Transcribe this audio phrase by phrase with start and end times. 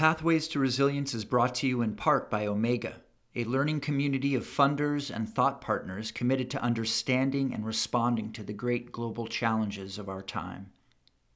[0.00, 3.02] Pathways to Resilience is brought to you in part by Omega,
[3.36, 8.54] a learning community of funders and thought partners committed to understanding and responding to the
[8.54, 10.70] great global challenges of our time.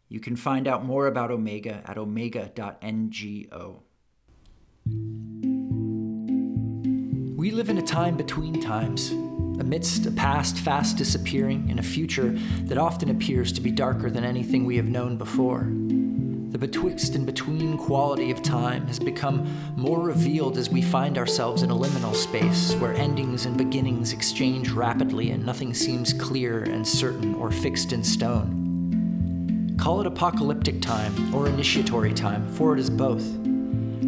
[0.09, 3.81] You can find out more about Omega at omega.ngo.
[7.37, 9.11] We live in a time between times,
[9.61, 12.31] amidst a past fast disappearing and a future
[12.63, 15.71] that often appears to be darker than anything we have known before.
[16.55, 21.65] The betwixt and between quality of time has become more revealed as we find ourselves
[21.65, 26.87] in a liminal space where endings and beginnings exchange rapidly and nothing seems clear and
[26.87, 29.75] certain or fixed in stone.
[29.81, 33.25] Call it apocalyptic time or initiatory time, for it is both.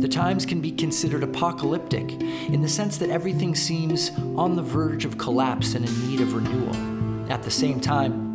[0.01, 5.05] The times can be considered apocalyptic in the sense that everything seems on the verge
[5.05, 7.29] of collapse and in need of renewal.
[7.29, 8.26] At the same time,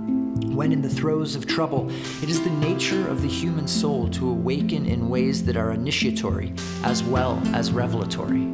[0.47, 1.89] when in the throes of trouble,
[2.21, 6.53] it is the nature of the human soul to awaken in ways that are initiatory
[6.83, 8.47] as well as revelatory.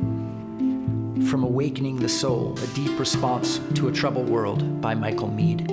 [1.28, 5.72] From Awakening the Soul, a deep response to a troubled world by Michael Meade.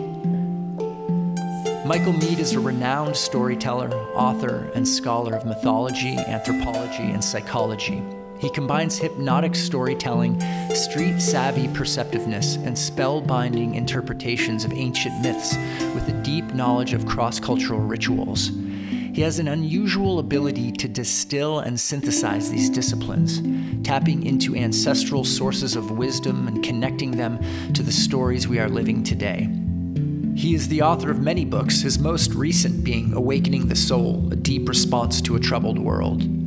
[1.87, 8.03] Michael Meade is a renowned storyteller, author, and scholar of mythology, anthropology, and psychology.
[8.45, 10.39] He combines hypnotic storytelling,
[10.75, 15.57] street savvy perceptiveness, and spellbinding interpretations of ancient myths
[15.95, 18.51] with a deep knowledge of cross cultural rituals.
[19.15, 23.41] He has an unusual ability to distill and synthesize these disciplines,
[23.83, 27.41] tapping into ancestral sources of wisdom and connecting them
[27.73, 29.49] to the stories we are living today.
[30.37, 34.37] He is the author of many books, his most recent being Awakening the Soul A
[34.37, 36.44] Deep Response to a Troubled World.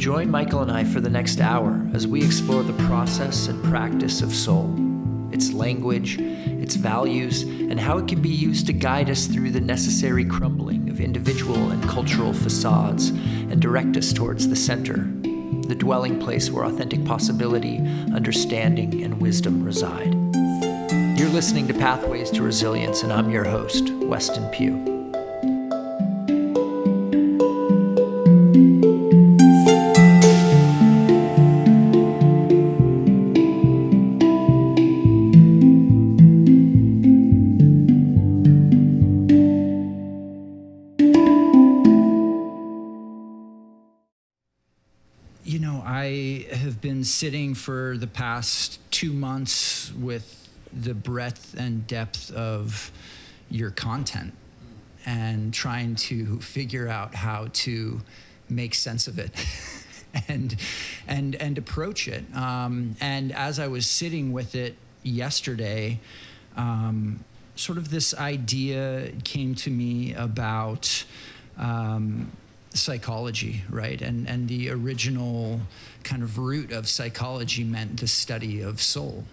[0.00, 4.22] Join Michael and I for the next hour as we explore the process and practice
[4.22, 4.74] of soul,
[5.30, 9.60] its language, its values, and how it can be used to guide us through the
[9.60, 15.06] necessary crumbling of individual and cultural facades and direct us towards the center,
[15.68, 17.76] the dwelling place where authentic possibility,
[18.14, 20.14] understanding, and wisdom reside.
[21.18, 24.89] You're listening to Pathways to Resilience, and I'm your host, Weston Pugh.
[45.50, 51.88] You know, I have been sitting for the past two months with the breadth and
[51.88, 52.92] depth of
[53.50, 54.32] your content
[55.04, 58.00] and trying to figure out how to
[58.48, 59.32] make sense of it
[60.28, 60.54] and
[61.08, 62.22] and and approach it.
[62.32, 65.98] Um, and as I was sitting with it yesterday,
[66.56, 67.24] um,
[67.56, 71.04] sort of this idea came to me about.
[71.58, 72.30] Um,
[72.74, 74.00] psychology, right?
[74.00, 75.60] And and the original
[76.02, 79.24] kind of root of psychology meant the study of soul.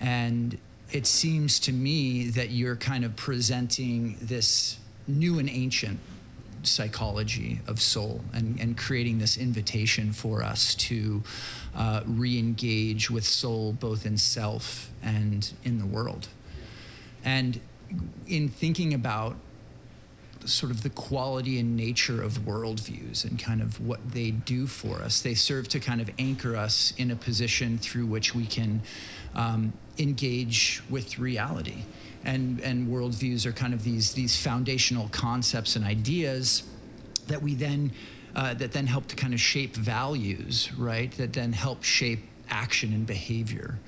[0.00, 0.58] And
[0.90, 5.98] it seems to me that you're kind of presenting this new and ancient
[6.62, 11.22] psychology of soul and, and creating this invitation for us to
[11.74, 16.28] uh, re engage with soul both in self and in the world.
[17.24, 17.60] And
[18.26, 19.36] in thinking about
[20.44, 25.00] sort of the quality and nature of worldviews and kind of what they do for
[25.00, 25.22] us.
[25.22, 28.82] They serve to kind of anchor us in a position through which we can
[29.34, 31.84] um, engage with reality.
[32.24, 36.64] And, and worldviews are kind of these, these foundational concepts and ideas
[37.28, 37.92] that we then
[38.36, 41.12] uh, that then help to kind of shape values, right?
[41.12, 43.78] That then help shape action and behavior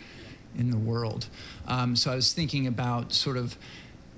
[0.56, 1.26] in the world.
[1.66, 3.56] Um, so I was thinking about sort of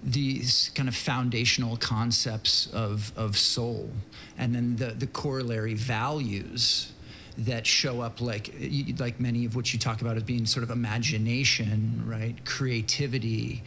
[0.03, 3.91] these kind of foundational concepts of, of soul
[4.37, 6.93] and then the, the corollary values
[7.37, 8.53] that show up like
[8.99, 12.45] like many of what you talk about as being sort of imagination right?
[12.45, 13.63] Creativity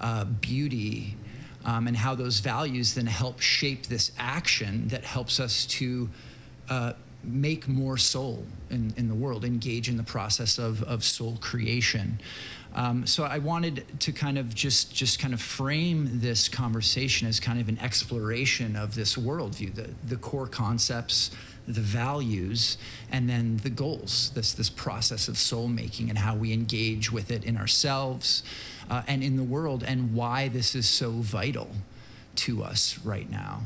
[0.00, 1.16] uh, beauty
[1.64, 6.10] um, and how those values then help shape this action that helps us to
[6.68, 6.92] uh,
[7.22, 12.20] make more soul in, in the world engage in the process of, of soul creation
[12.74, 17.38] um, so I wanted to kind of just just kind of frame this conversation as
[17.38, 21.30] kind of an exploration of this worldview, the the core concepts,
[21.68, 22.76] the values,
[23.12, 24.30] and then the goals.
[24.34, 28.42] This this process of soul making and how we engage with it in ourselves
[28.90, 31.70] uh, and in the world, and why this is so vital
[32.36, 33.62] to us right now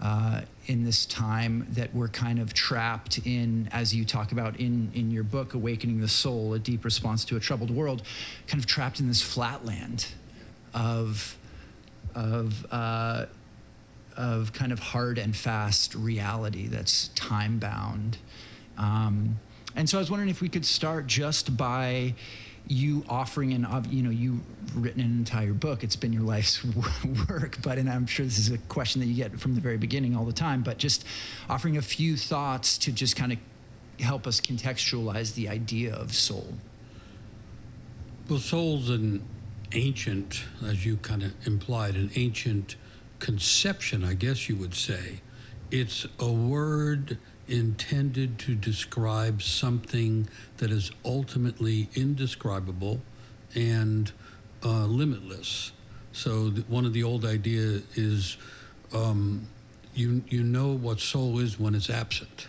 [0.00, 4.88] uh, in this time that we're kind of trapped in, as you talk about in,
[4.94, 8.02] in your book, Awakening the Soul, a deep response to a troubled world,
[8.46, 10.06] kind of trapped in this flatland
[10.72, 11.36] of,
[12.14, 13.26] of uh,
[14.16, 18.18] of kind of hard and fast reality that's time bound.
[18.78, 19.40] Um,
[19.74, 22.14] and so I was wondering if we could start just by
[22.66, 24.40] you offering an you know you've
[24.74, 25.82] written an entire book.
[25.82, 26.64] It's been your life's
[27.28, 27.58] work.
[27.62, 30.16] But and i'm sure this is a question that you get from the very beginning
[30.16, 31.04] all the time but just
[31.48, 33.38] offering a few thoughts to just kind of
[34.00, 36.54] help us contextualize the idea of soul.
[38.28, 39.24] Well soul's an
[39.72, 42.76] ancient as you kind of implied an ancient
[43.18, 45.20] conception i guess you would say.
[45.70, 47.18] It's a word
[47.50, 53.00] intended to describe something that is ultimately indescribable
[53.54, 54.12] and
[54.64, 55.72] uh, limitless.
[56.12, 58.36] So one of the old ideas is
[58.92, 59.48] um,
[59.94, 62.48] you you know what soul is when it's absent.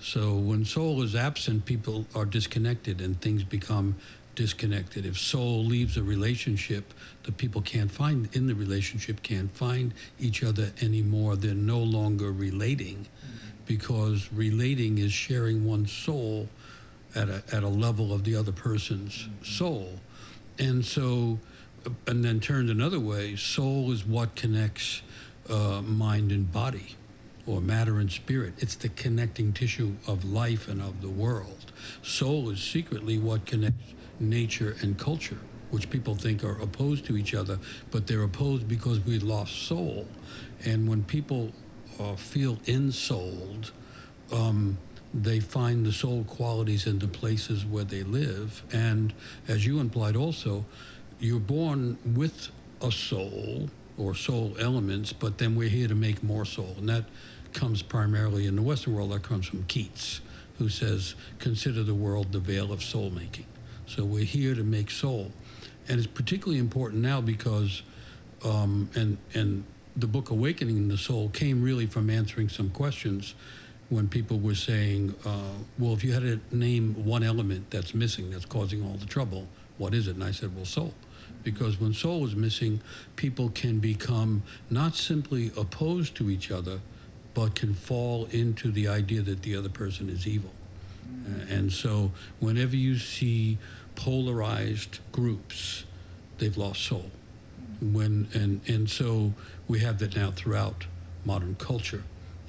[0.00, 3.96] So when soul is absent, people are disconnected and things become
[4.34, 5.04] disconnected.
[5.04, 6.94] If soul leaves a relationship,
[7.24, 11.36] the people can't find in the relationship can't find each other anymore.
[11.36, 13.06] They're no longer relating
[13.70, 16.48] because relating is sharing one's soul
[17.14, 19.44] at a, at a level of the other person's mm-hmm.
[19.44, 20.00] soul.
[20.58, 21.38] And so,
[22.04, 25.02] and then turned another way, soul is what connects
[25.48, 26.96] uh, mind and body,
[27.46, 28.54] or matter and spirit.
[28.58, 31.70] It's the connecting tissue of life and of the world.
[32.02, 35.38] Soul is secretly what connects nature and culture,
[35.70, 37.60] which people think are opposed to each other,
[37.92, 40.08] but they're opposed because we lost soul.
[40.64, 41.52] And when people
[42.16, 43.72] feel ensouled,
[44.32, 44.78] um,
[45.12, 48.62] they find the soul qualities in the places where they live.
[48.72, 49.12] And
[49.48, 50.64] as you implied also,
[51.18, 52.48] you're born with
[52.80, 56.74] a soul or soul elements, but then we're here to make more soul.
[56.78, 57.04] And that
[57.52, 60.20] comes primarily in the Western world, that comes from Keats,
[60.58, 63.46] who says, consider the world the vale of soul making.
[63.86, 65.32] So we're here to make soul.
[65.88, 67.82] And it's particularly important now because,
[68.44, 69.64] um, and, and
[69.96, 73.34] the book Awakening the Soul came really from answering some questions
[73.88, 78.30] when people were saying, uh, well, if you had to name one element that's missing,
[78.30, 79.48] that's causing all the trouble,
[79.78, 80.14] what is it?
[80.14, 80.94] And I said, well, soul.
[81.42, 82.80] Because when soul is missing,
[83.16, 86.80] people can become not simply opposed to each other,
[87.34, 90.50] but can fall into the idea that the other person is evil.
[91.48, 93.58] And so whenever you see
[93.94, 95.84] polarized groups,
[96.38, 97.10] they've lost soul.
[97.80, 99.32] When, and, and so
[99.70, 100.86] we have that now throughout
[101.24, 102.02] modern culture.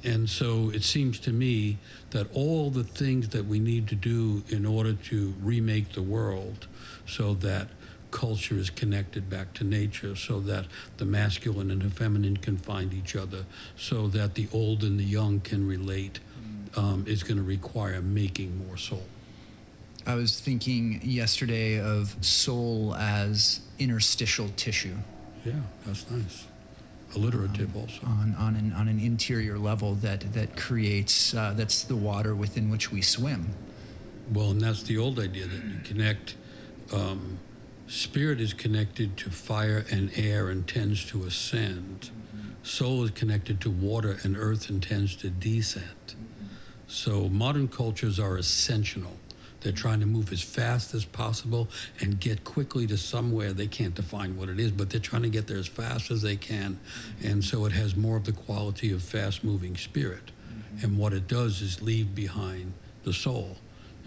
[0.04, 1.78] And so it seems to me
[2.10, 6.66] that all the things that we need to do in order to remake the world
[7.06, 7.68] so that
[8.10, 10.66] culture is connected back to nature, so that
[10.98, 13.46] the masculine and the feminine can find each other,
[13.78, 16.20] so that the old and the young can relate,
[16.76, 19.06] um, is going to require making more soul.
[20.06, 24.96] I was thinking yesterday of soul as interstitial tissue.
[25.46, 26.48] Yeah, that's nice
[27.16, 31.84] alliterative um, also on on an on an interior level that that creates uh, that's
[31.84, 33.54] the water within which we swim.
[34.32, 36.36] Well, and that's the old idea that you connect.
[36.94, 37.40] Um,
[37.88, 42.12] spirit is connected to fire and air and tends to ascend.
[42.64, 46.16] Soul is connected to water and earth and tends to descend.
[46.88, 49.16] So modern cultures are ascensional.
[49.62, 51.70] They're trying to move as fast as possible
[52.00, 53.54] and get quickly to somewhere.
[53.54, 56.24] They can't define what it is, but they're trying to get there as fast as
[56.24, 56.80] they can.
[57.24, 60.32] And so it has more of the quality of fast moving spirit.
[60.82, 63.58] And what it does is leave behind the soul.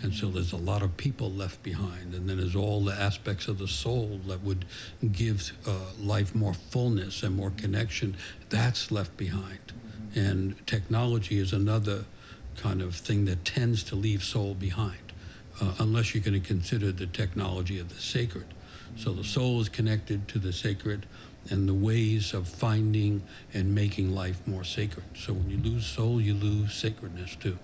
[0.03, 2.15] And so there's a lot of people left behind.
[2.15, 4.65] And then there's all the aspects of the soul that would
[5.13, 8.17] give uh, life more fullness and more connection.
[8.51, 9.73] That's left behind.
[10.17, 12.07] And technology is another
[12.57, 15.04] kind of thing that tends to leave soul behind
[15.61, 18.47] uh, unless you're going to consider the technology of the sacred.
[18.97, 21.07] So the soul is connected to the sacred
[21.51, 25.05] and the ways of finding and making life more sacred.
[25.17, 27.59] So when you lose soul, you lose sacredness too.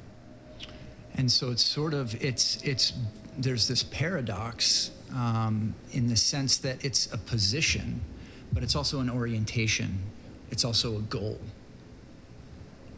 [1.14, 2.92] And so it's sort of it's it's
[3.36, 8.00] there's this paradox um, in the sense that it's a position,
[8.52, 10.02] but it's also an orientation.
[10.50, 11.40] It's also a goal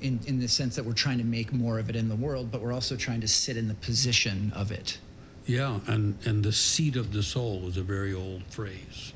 [0.03, 2.51] in, in the sense that we're trying to make more of it in the world,
[2.51, 4.99] but we're also trying to sit in the position of it.
[5.47, 9.13] Yeah, and, and the seat of the soul is a very old phrase.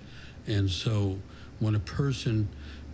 [0.47, 1.19] And so
[1.61, 2.49] when a person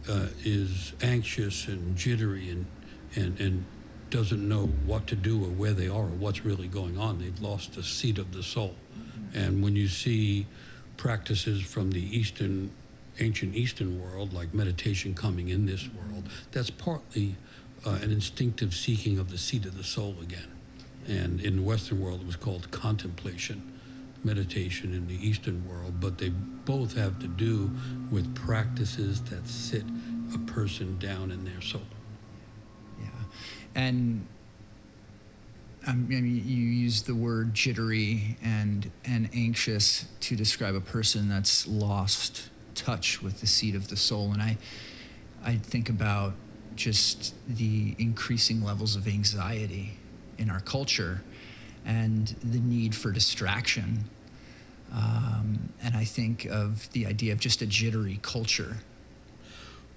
[0.08, 2.66] uh, is anxious and jittery and,
[3.14, 3.64] and, and
[4.10, 7.40] doesn't know what to do or where they are or what's really going on, they've
[7.40, 8.74] lost the seat of the soul.
[9.34, 10.46] And when you see
[10.98, 12.70] practices from the Eastern,
[13.18, 17.36] ancient Eastern world, like meditation coming in this world, that's partly
[17.84, 20.50] uh, an instinctive seeking of the seat of the soul again.
[21.06, 23.72] And in the Western world, it was called contemplation,
[24.22, 27.70] meditation in the Eastern world, but they both have to do
[28.10, 29.84] with practices that sit
[30.34, 31.82] a person down in their soul.
[33.00, 33.08] Yeah,
[33.74, 34.26] and
[35.86, 41.66] I mean, you use the word jittery and and anxious to describe a person that's
[41.66, 44.58] lost touch with the seat of the soul, and I
[45.44, 46.34] I think about
[46.76, 49.98] just the increasing levels of anxiety
[50.38, 51.22] in our culture
[51.84, 54.04] and the need for distraction.
[54.92, 58.78] Um, and I think of the idea of just a jittery culture.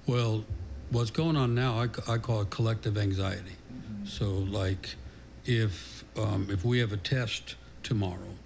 [0.07, 0.45] Well,
[0.89, 3.57] what's going on now, I, I call it collective anxiety.
[3.73, 4.05] Mm-hmm.
[4.05, 4.95] So, like,
[5.45, 8.37] if um, if we have a test tomorrow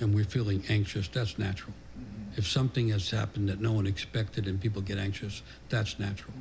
[0.00, 1.74] and we're feeling anxious, that's natural.
[1.96, 2.38] Mm-hmm.
[2.38, 6.34] If something has happened that no one expected and people get anxious, that's natural.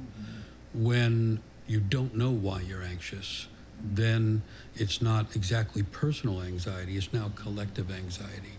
[0.73, 3.47] When you don't know why you're anxious,
[3.83, 4.41] then
[4.75, 8.53] it's not exactly personal anxiety, it's now collective anxiety.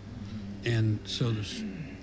[0.65, 1.33] And so,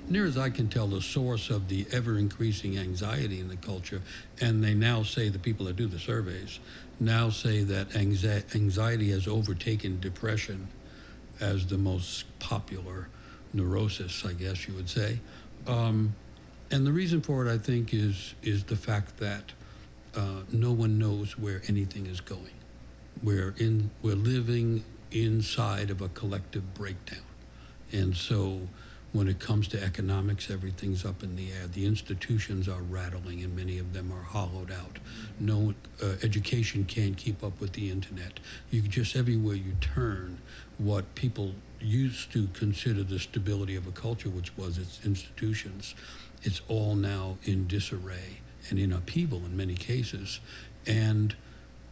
[0.09, 4.03] near as I can tell, the source of the ever increasing anxiety in the culture,
[4.41, 6.59] and they now say, the people that do the surveys
[6.99, 10.69] now say that anxiety has overtaken depression
[11.41, 13.09] as the most popular
[13.55, 15.21] neurosis, I guess you would say.
[15.67, 16.15] Um,
[16.71, 19.53] and the reason for it, I think, is is the fact that
[20.17, 22.55] uh, no one knows where anything is going.
[23.23, 27.25] We're in we're living inside of a collective breakdown,
[27.93, 28.69] and so
[29.13, 31.67] when it comes to economics, everything's up in the air.
[31.67, 34.99] The institutions are rattling, and many of them are hollowed out.
[35.41, 38.39] No uh, education can't keep up with the internet.
[38.71, 40.39] You just everywhere you turn,
[40.79, 45.95] what people used to consider the stability of a culture, which was its institutions,
[46.43, 48.40] it's all now in disarray
[48.71, 50.41] and in upheaval in many cases,
[50.87, 51.35] and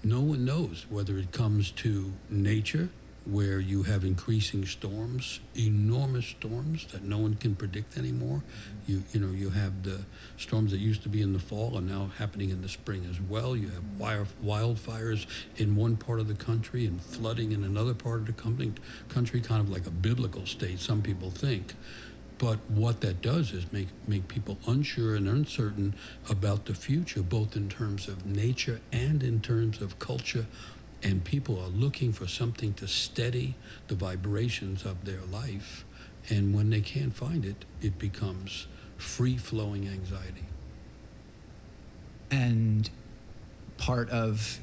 [0.03, 2.91] no one knows whether it comes to nature
[3.31, 8.43] where you have increasing storms, enormous storms that no one can predict anymore.
[8.87, 10.01] You you know you have the
[10.39, 13.21] storms that used to be in the fall are now happening in the spring as
[13.21, 13.55] well.
[13.55, 18.21] You have wire, wildfires in one part of the country and flooding in another part
[18.21, 18.73] of the country,
[19.09, 20.81] country, kind of like a biblical state.
[20.81, 21.75] Some people think.
[22.39, 25.95] But what that does is make, make people unsure and uncertain
[26.31, 30.47] about the future, both in terms of nature and in terms of culture
[31.03, 33.55] and people are looking for something to steady
[33.87, 35.85] the vibrations of their life.
[36.29, 38.67] And when they can't find it, it becomes
[38.97, 40.45] free flowing anxiety.
[42.31, 42.91] And
[43.79, 44.59] part of,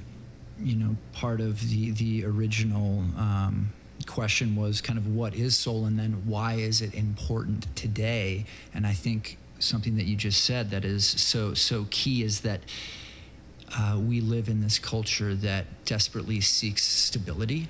[0.60, 3.74] you know, part of the, the original um,
[4.06, 8.46] question was kind of what is soul and then why is it important today?
[8.74, 12.62] And I think something that you just said that is so, so key is that
[13.78, 17.68] uh, we live in this culture that desperately seeks stability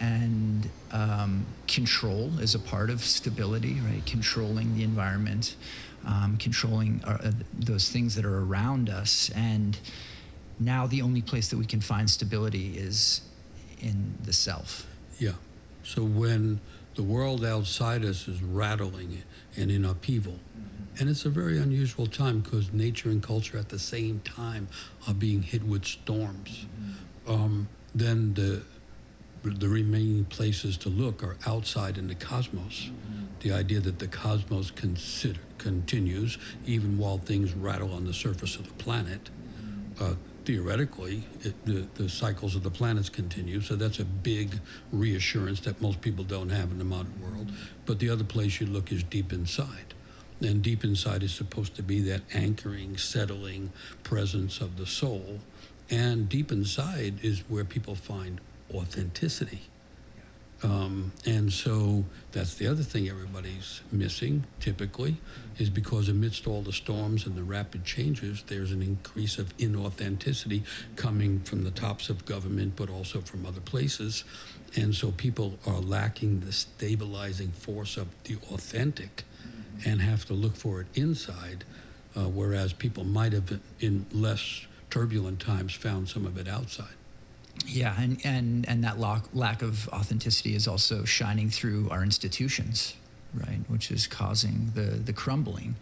[0.00, 4.04] and um, control is a part of stability right?
[4.04, 5.56] Controlling the environment
[6.06, 9.30] um, controlling our, uh, those things that are around us.
[9.34, 9.78] And
[10.58, 13.22] now the only place that we can find stability is
[13.80, 14.86] in the self
[15.18, 15.32] yeah
[15.82, 16.60] so when
[16.94, 19.22] the world outside us is rattling
[19.56, 20.38] and in upheaval
[20.98, 24.68] and it's a very unusual time because nature and culture at the same time
[25.08, 26.66] are being hit with storms.
[26.66, 27.30] Mm-hmm.
[27.30, 28.62] Um, then the
[29.42, 32.90] the remaining places to look are outside in the cosmos.
[32.90, 33.24] Mm-hmm.
[33.40, 38.66] The idea that the cosmos consider, continues even while things rattle on the surface of
[38.66, 39.28] the planet.
[39.28, 40.04] Mm-hmm.
[40.04, 43.60] Uh, theoretically, it, the, the cycles of the planets continue.
[43.60, 44.60] So that's a big
[44.92, 47.52] reassurance that most people don't have in the modern world.
[47.86, 49.94] But the other place you look is deep inside.
[50.40, 53.72] And deep inside is supposed to be that anchoring, settling
[54.02, 55.40] presence of the soul.
[55.90, 58.40] And deep inside is where people find
[58.72, 59.62] authenticity.
[60.64, 65.18] Um, and so that's the other thing everybody's missing typically
[65.58, 70.62] is because amidst all the storms and the rapid changes, there's an increase of inauthenticity
[70.96, 74.24] coming from the tops of government, but also from other places.
[74.74, 79.24] And so people are lacking the stabilizing force of the authentic
[79.84, 81.64] and have to look for it inside,
[82.16, 86.94] uh, whereas people might have, in less turbulent times, found some of it outside.
[87.66, 92.94] Yeah, and, and, and that lack, lack of authenticity is also shining through our institutions,
[93.32, 95.76] right, which is causing the, the crumbling.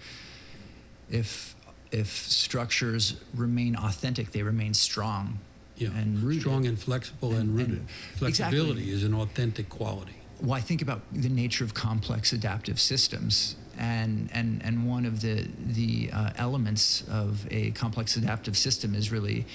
[1.11, 1.57] If,
[1.91, 5.41] if structures remain authentic, they remain strong
[5.77, 5.89] yeah.
[5.91, 6.43] and rooted.
[6.43, 7.79] Strong and flexible and, and rooted.
[7.79, 8.91] And Flexibility exactly.
[8.91, 10.15] is an authentic quality.
[10.41, 15.21] Well, I think about the nature of complex adaptive systems and and and one of
[15.21, 19.47] the the uh, elements of a complex adaptive system is really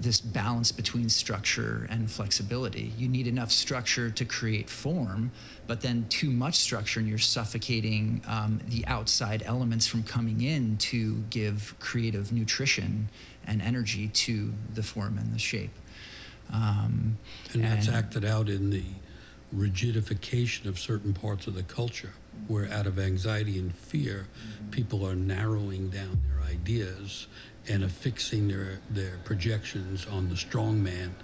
[0.00, 2.92] this balance between structure and flexibility.
[2.96, 5.30] You need enough structure to create form,
[5.66, 10.78] but then too much structure and you're suffocating um, the outside elements from coming in
[10.78, 13.10] to give creative nutrition
[13.46, 15.74] and energy to the form and the shape.
[16.52, 17.18] Um,
[17.52, 18.84] and that's and, acted out in the
[19.54, 22.12] rigidification of certain parts of the culture,
[22.46, 24.28] where out of anxiety and fear,
[24.70, 27.26] people are narrowing down their ideas
[27.68, 31.14] and affixing their, their projections on the strong man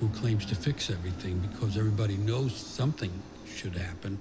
[0.00, 3.10] who claims to fix everything because everybody knows something
[3.46, 4.20] should happen,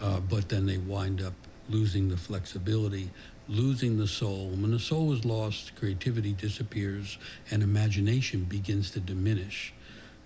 [0.00, 1.34] uh, but then they wind up
[1.68, 3.10] losing the flexibility,
[3.48, 4.50] losing the soul.
[4.50, 7.18] When the soul is lost, creativity disappears
[7.50, 9.72] and imagination begins to diminish.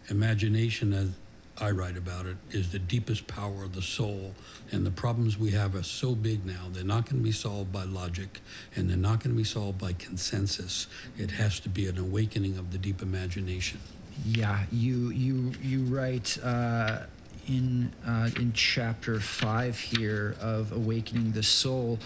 [0.08, 1.10] Imagination, as
[1.58, 4.34] I write about it, is the deepest power of the soul.
[4.70, 7.72] And the problems we have are so big now, they're not going to be solved
[7.72, 8.40] by logic
[8.74, 10.86] and they're not going to be solved by consensus.
[11.16, 13.80] It has to be an awakening of the deep imagination.
[14.24, 17.00] Yeah, you you you write uh,
[17.48, 21.98] in uh, in chapter five here of awakening the soul,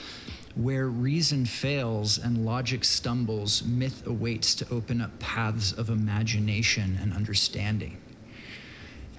[0.57, 7.13] where reason fails and logic stumbles, myth awaits to open up paths of imagination and
[7.13, 7.97] understanding.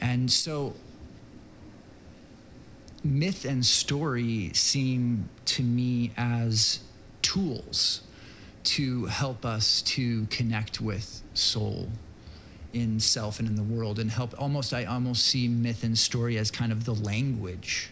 [0.02, 0.74] And so
[3.04, 6.80] myth and story seem to me as
[7.22, 8.02] tools
[8.64, 11.90] to help us to connect with soul
[12.74, 16.38] in self and in the world and help almost i almost see myth and story
[16.38, 17.92] as kind of the language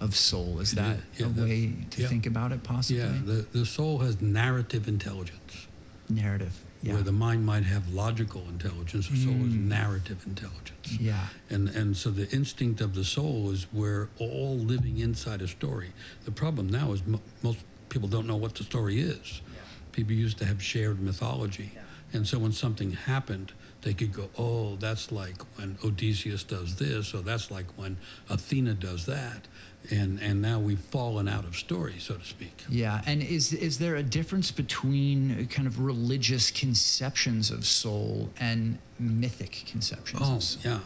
[0.00, 0.60] of soul.
[0.60, 2.08] Is that yeah, a way to yeah.
[2.08, 3.02] think about it possibly?
[3.02, 5.66] Yeah the, the soul has narrative intelligence.
[6.08, 6.94] Narrative yeah.
[6.94, 9.66] where the mind might have logical intelligence, the soul is mm.
[9.66, 10.98] narrative intelligence.
[11.00, 11.26] Yeah.
[11.50, 15.92] And and so the instinct of the soul is we're all living inside a story.
[16.24, 17.58] The problem now is mo- most
[17.88, 19.40] people don't know what the story is.
[19.52, 19.60] Yeah.
[19.92, 21.72] People used to have shared mythology.
[21.74, 21.82] Yeah.
[22.12, 27.14] And so when something happened, they could go, oh, that's like when Odysseus does this,
[27.14, 29.46] or that's like when Athena does that
[29.90, 32.64] and and now we've fallen out of story, so to speak.
[32.68, 38.78] Yeah, and is is there a difference between kind of religious conceptions of soul and
[38.98, 40.58] mythic conceptions?
[40.64, 40.80] Oh, yeah,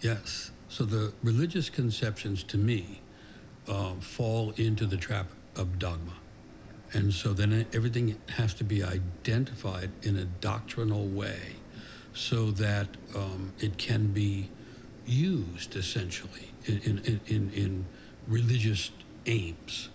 [0.00, 0.50] yes.
[0.68, 3.00] So the religious conceptions, to me,
[3.68, 6.14] uh, fall into the trap of dogma,
[6.92, 11.56] and so then everything has to be identified in a doctrinal way,
[12.12, 14.50] so that um, it can be
[15.06, 17.86] used essentially in in, in, in
[18.26, 18.90] religious
[19.26, 19.88] aims,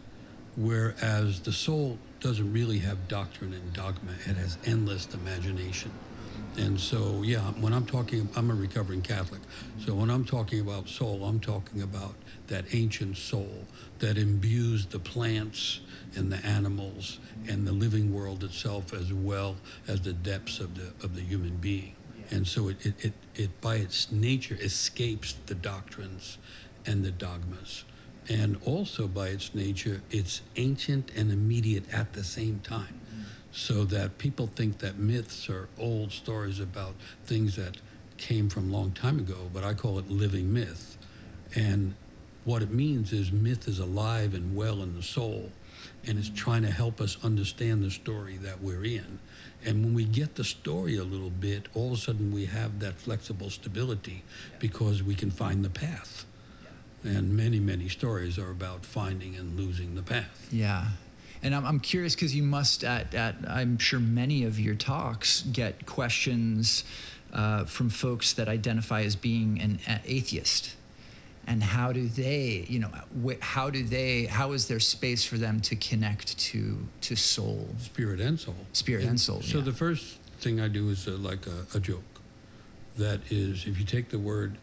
[0.56, 5.92] whereas the soul doesn't really have doctrine and dogma, it has endless imagination.
[6.58, 9.42] And so, yeah, when I'm talking, I'm a recovering Catholic.
[9.86, 12.15] So when I'm talking about soul, I'm talking about
[12.48, 13.65] that ancient soul
[14.00, 15.80] that imbues the plants
[16.15, 19.56] and the animals and the living world itself as well
[19.88, 21.96] as the depths of the, of the human being.
[22.32, 26.38] And so it, it, it, it, by its nature, escapes the doctrines
[26.86, 27.86] and the dogmas
[28.30, 33.02] and also by its nature, it's ancient and immediate at the same time.
[33.52, 36.94] So that people think that myths are old stories about
[37.26, 37.78] things that
[38.18, 40.98] came from a long time ago, but I call it living myth.
[41.56, 41.96] And
[42.46, 45.52] what it means is myth is alive and well in the soul,
[46.06, 49.18] and it's trying to help us understand the story that we're in.
[49.65, 52.80] And when we get the story a little bit, all of a sudden we have
[52.80, 54.24] that flexible stability
[54.60, 56.26] because we can find the path
[57.03, 60.47] and many many stories are about finding and losing the path.
[60.51, 60.85] Yeah.
[61.41, 65.43] And i'm, I'm curious because you must at, at i'm sure many of your talks
[65.43, 66.83] get questions
[67.33, 70.75] uh, from folks that identify as being an atheist.
[71.47, 72.91] And how do they you know
[73.39, 77.69] how do they how is there space for them to connect to to soul?
[77.79, 78.55] Spirit and soul.
[78.73, 79.63] Spirit and, and soul so yeah.
[79.63, 82.03] the first thing i do is uh, like a, a joke.
[82.97, 84.57] That is if you take the word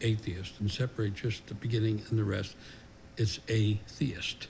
[0.00, 2.56] atheist and separate just the beginning and the rest.
[3.16, 4.48] It's a theist.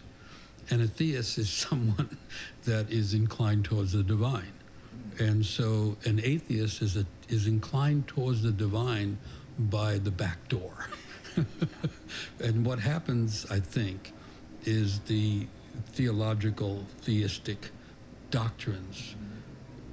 [0.71, 2.17] And a theist is someone
[2.65, 4.53] that is inclined towards the divine.
[5.19, 9.19] And so an atheist is, a, is inclined towards the divine
[9.59, 10.87] by the back door.
[12.41, 14.13] and what happens, I think,
[14.65, 15.47] is the
[15.93, 17.71] theological, theistic
[18.31, 19.15] doctrines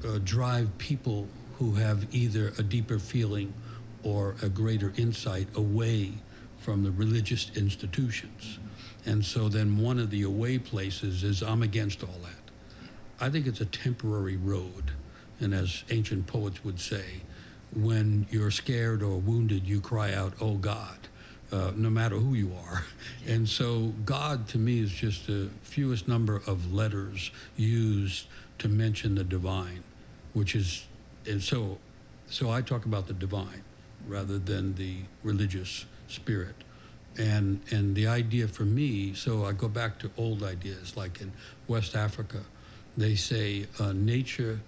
[0.05, 3.53] uh, drive people who have either a deeper feeling
[4.07, 6.13] or a greater insight away
[6.59, 8.57] from the religious institutions.
[9.05, 12.51] And so then one of the away places is I'm against all that.
[13.19, 14.91] I think it's a temporary road.
[15.41, 17.23] And as ancient poets would say,
[17.75, 20.99] when you're scared or wounded, you cry out, Oh God,
[21.51, 22.85] uh, no matter who you are.
[23.27, 28.27] And so God to me is just the fewest number of letters used
[28.59, 29.83] to mention the divine,
[30.31, 30.85] which is,
[31.25, 31.79] and so
[32.29, 33.63] So I talk about the divine
[34.07, 36.55] rather than the religious spirit.
[37.17, 41.31] And, and the idea for me, so I go back to old ideas, like in
[41.67, 42.41] West Africa,
[42.95, 44.61] they say uh, nature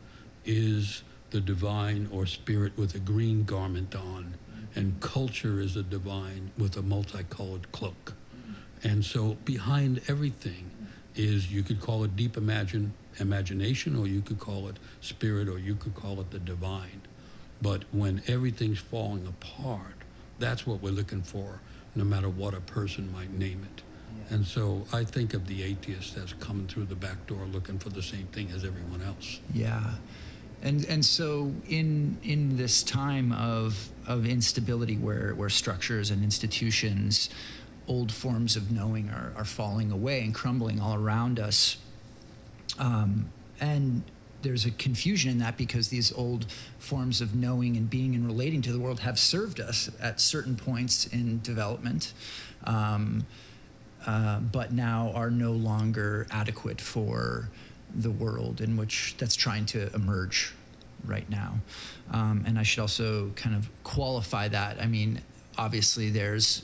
[0.46, 4.36] is the divine or spirit with a green garment on,
[4.76, 8.14] and culture is a divine with a multicolored cloak.
[8.84, 10.72] And so behind everything
[11.16, 15.60] is you could call it deep imagine, imagination, or you could call it spirit, or
[15.60, 17.02] you could call it the divine.
[17.62, 19.96] But when everything's falling apart,
[20.38, 21.60] that's what we're looking for,
[21.96, 23.82] no matter what a person might name it.
[24.18, 24.36] Yeah.
[24.36, 27.90] And so I think of the atheist as coming through the back door looking for
[27.90, 29.40] the same thing as everyone else.
[29.54, 29.96] Yeah.
[30.62, 37.30] And and so in in this time of of instability where where structures and institutions
[37.90, 41.78] old forms of knowing are, are falling away and crumbling all around us.
[42.78, 44.04] Um, and
[44.42, 46.46] there's a confusion in that because these old
[46.78, 50.56] forms of knowing and being and relating to the world have served us at certain
[50.56, 52.14] points in development,
[52.64, 53.26] um,
[54.06, 57.50] uh, but now are no longer adequate for
[57.94, 60.54] the world in which that's trying to emerge
[61.06, 61.60] right now.
[62.12, 64.82] Um, and I should also kind of qualify that.
[64.82, 65.22] I mean,
[65.58, 66.64] obviously, there's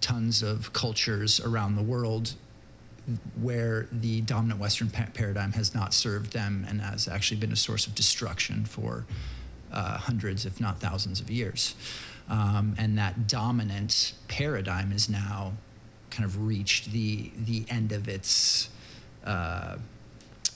[0.00, 2.34] tons of cultures around the world
[3.40, 7.56] where the dominant Western pa- paradigm has not served them and has actually been a
[7.56, 9.04] source of destruction for
[9.72, 11.74] uh, hundreds, if not thousands, of years.
[12.28, 15.52] Um, and that dominant paradigm is now
[16.10, 18.68] kind of reached the the end of its
[19.24, 19.76] uh,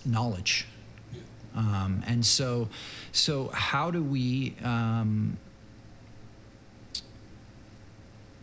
[0.05, 0.67] knowledge.
[1.57, 2.69] Um, and so,
[3.13, 4.55] so how do we?
[4.63, 5.39] Um,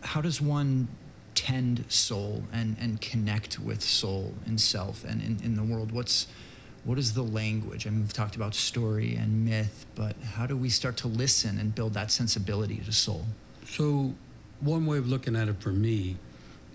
[0.02, 0.88] how does one
[1.34, 5.92] tend soul and, and connect with soul and self and in, in the world?
[5.92, 6.26] What's
[6.84, 7.86] what is the language?
[7.86, 11.58] I mean, we've talked about story and myth, but how do we start to listen
[11.58, 13.24] and build that sensibility to soul?
[13.66, 14.14] So,
[14.60, 16.16] one way of looking at it for me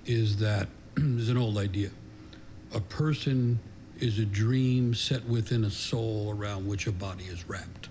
[0.06, 1.92] is that there's an old idea.
[2.74, 3.60] A person
[4.00, 7.90] is a dream set within a soul around which a body is wrapped.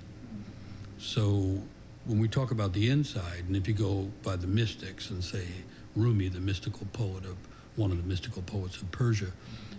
[0.99, 1.63] So,
[2.05, 5.47] when we talk about the inside, and if you go by the mystics and say
[5.99, 7.37] Rumi, the mystical poet of
[7.77, 9.33] one of the mystical poets of Persia,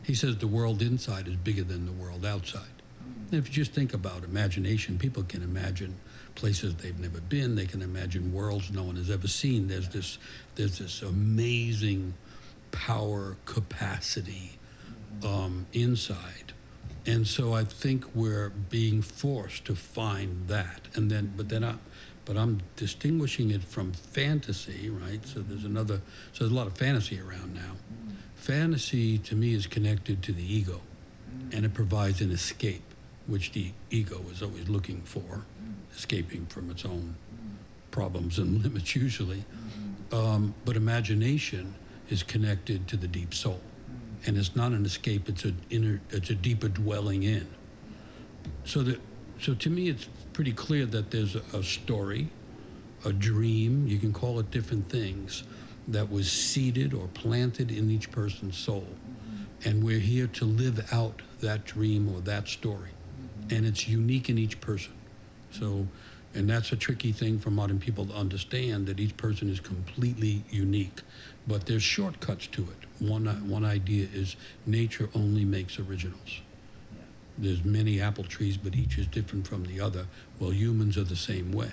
[0.04, 2.64] he says the world inside is bigger than the world outside.
[3.32, 5.98] And if you just think about imagination, people can imagine
[6.36, 7.56] places they've never been.
[7.56, 9.68] They can imagine worlds no one has ever seen.
[9.68, 10.18] There's this,
[10.56, 12.16] there's this amazing
[12.72, 14.58] power capacity
[15.24, 16.54] um, inside,
[17.06, 20.82] and so I think we're being forced to find that.
[20.94, 21.76] And then, but then I,
[22.30, 25.26] but I'm distinguishing it from fantasy, right?
[25.26, 26.00] So there's another,
[26.32, 27.72] so there's a lot of fantasy around now.
[27.72, 28.14] Mm.
[28.36, 30.82] Fantasy to me is connected to the ego,
[31.36, 31.52] mm.
[31.56, 32.84] and it provides an escape,
[33.26, 35.74] which the ego is always looking for, mm.
[35.92, 37.16] escaping from its own
[37.90, 39.44] problems and limits usually.
[40.12, 41.74] Um, but imagination
[42.12, 43.60] is connected to the deep soul,
[44.28, 47.48] and it's not an escape; it's a inner, it's a deeper dwelling in.
[48.66, 49.02] So that,
[49.42, 50.08] so to me, it's
[50.40, 52.30] pretty clear that there's a, story,
[53.04, 55.44] a dream, you can call it different things,
[55.86, 58.88] that was seeded or planted in each person's soul.
[58.88, 59.68] Mm-hmm.
[59.68, 62.92] And we're here to live out that dream or that story.
[62.92, 63.54] Mm-hmm.
[63.54, 64.94] And it's unique in each person.
[65.52, 65.88] So,
[66.34, 70.46] and that's a tricky thing for modern people to understand that each person is completely
[70.50, 71.02] unique.
[71.48, 73.06] But there's shortcuts to it.
[73.06, 76.40] One, one idea is nature only makes originals
[77.40, 80.06] there's many apple trees, but each is different from the other.
[80.40, 81.72] Well, humans are the same way.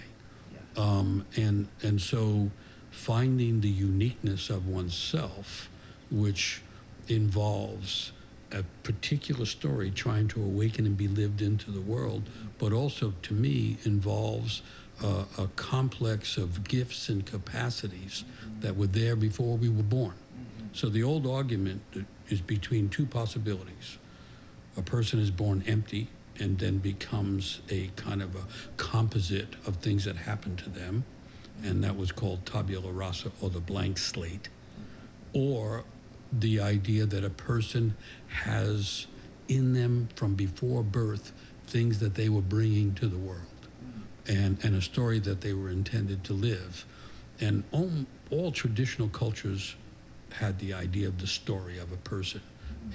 [0.53, 0.83] Yeah.
[0.83, 2.51] Um, and, and so
[2.91, 5.69] finding the uniqueness of oneself,
[6.11, 6.63] which
[7.09, 8.13] involves
[8.53, 12.23] a particular story trying to awaken and be lived into the world,
[12.59, 14.63] but also to me involves
[15.03, 18.25] uh, a complex of gifts and capacities
[18.61, 20.15] that were there before we were born.
[20.15, 20.67] Mm-hmm.
[20.73, 21.83] So the old argument
[22.29, 23.99] is between two possibilities
[24.77, 26.09] a person is born empty
[26.39, 31.05] and then becomes a kind of a composite of things that happen to them,
[31.63, 34.49] and that was called tabula rasa or the blank slate,
[35.33, 35.85] or
[36.33, 37.97] the idea that a person
[38.29, 39.07] has
[39.49, 41.33] in them from before birth
[41.67, 43.43] things that they were bringing to the world
[44.29, 46.85] and, and a story that they were intended to live.
[47.41, 47.91] And all,
[48.31, 49.77] all traditional cultures
[50.33, 52.41] had the idea of the story of a person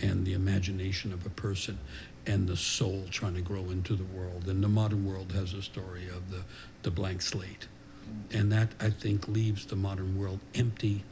[0.01, 1.77] and the imagination of a person
[2.25, 4.47] and the soul trying to grow into the world.
[4.47, 6.43] And the modern world has a story of the,
[6.83, 7.67] the blank slate.
[8.31, 11.03] And that, I think, leaves the modern world empty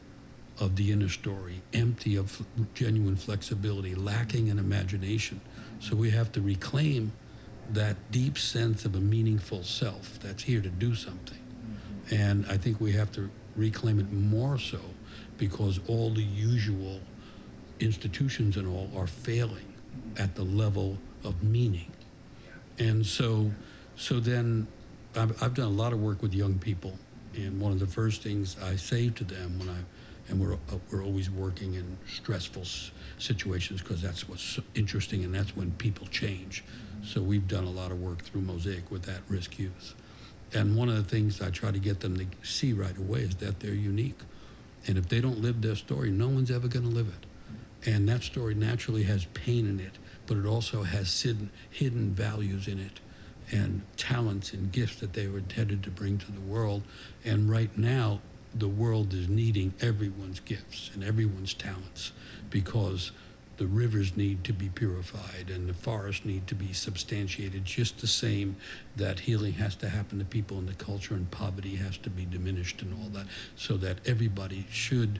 [0.59, 5.39] of the inner story, empty of genuine flexibility, lacking in imagination.
[5.79, 7.13] So we have to reclaim
[7.71, 11.37] that deep sense of a meaningful self that's here to do something.
[12.11, 14.79] And I think we have to reclaim it more so
[15.37, 16.99] because all the usual
[17.79, 19.73] institutions and all are failing
[20.17, 21.91] at the level of meaning.
[22.77, 23.51] And so,
[23.95, 24.67] so then
[25.15, 26.97] I've, I've done a lot of work with young people.
[27.35, 29.77] And one of the first things I say to them when I,
[30.29, 32.63] and we're, uh, we're always working in stressful
[33.17, 36.63] situations because that's what's interesting and that's when people change.
[37.03, 39.95] So we've done a lot of work through Mosaic with at risk youth.
[40.53, 43.35] And one of the things I try to get them to see right away is
[43.35, 44.19] that they're unique.
[44.87, 47.28] And if they don't live their story, no one's ever going to live it.
[47.85, 52.79] And that story naturally has pain in it, but it also has hidden, values in
[52.79, 52.99] it
[53.51, 56.83] and talents and gifts that they were intended to bring to the world.
[57.25, 58.19] And right now,
[58.53, 62.11] the world is needing everyone's gifts and everyone's talents
[62.49, 63.11] because
[63.57, 68.07] the rivers need to be purified and the forests need to be substantiated just the
[68.07, 68.55] same
[68.95, 72.25] that healing has to happen to people in the culture and poverty has to be
[72.25, 73.25] diminished and all that
[73.57, 75.19] so that everybody should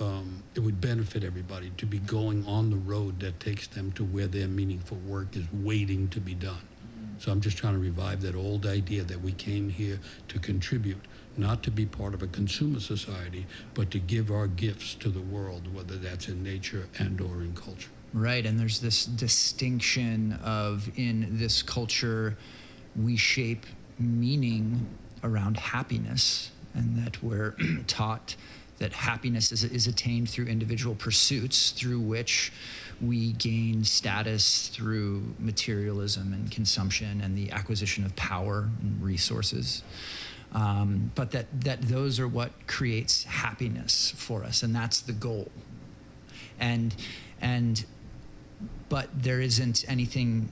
[0.00, 4.04] um, it would benefit everybody to be going on the road that takes them to
[4.04, 6.62] where their meaningful work is waiting to be done
[7.18, 11.00] so i'm just trying to revive that old idea that we came here to contribute
[11.36, 15.20] not to be part of a consumer society, but to give our gifts to the
[15.20, 17.90] world, whether that's in nature and or in culture.
[18.12, 22.36] Right, and there's this distinction of in this culture,
[22.94, 23.64] we shape
[23.98, 24.86] meaning
[25.24, 28.36] around happiness, and that we're taught
[28.82, 32.52] that happiness is, is attained through individual pursuits through which
[33.00, 39.82] we gain status through materialism and consumption and the acquisition of power and resources
[40.54, 45.50] um, but that that those are what creates happiness for us, and that's the goal.
[46.60, 46.94] And
[47.40, 47.84] and
[48.88, 50.50] but there isn't anything.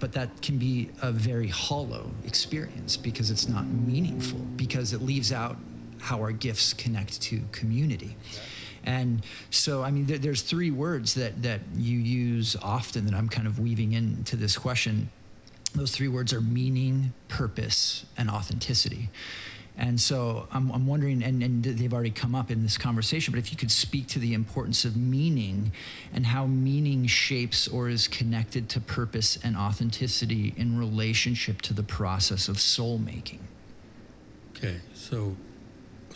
[0.00, 5.32] But that can be a very hollow experience because it's not meaningful because it leaves
[5.32, 5.56] out
[6.00, 8.16] how our gifts connect to community.
[8.84, 13.28] And so, I mean, there, there's three words that, that you use often that I'm
[13.28, 15.10] kind of weaving into this question
[15.74, 19.10] those three words are meaning, purpose, and authenticity.
[19.76, 23.38] And so I'm, I'm wondering, and, and, they've already come up in this conversation, but
[23.38, 25.70] if you could speak to the importance of meaning
[26.12, 31.84] and how meaning shapes or is connected to purpose and authenticity in relationship to the
[31.84, 33.46] process of soul making.
[34.56, 35.36] Okay, so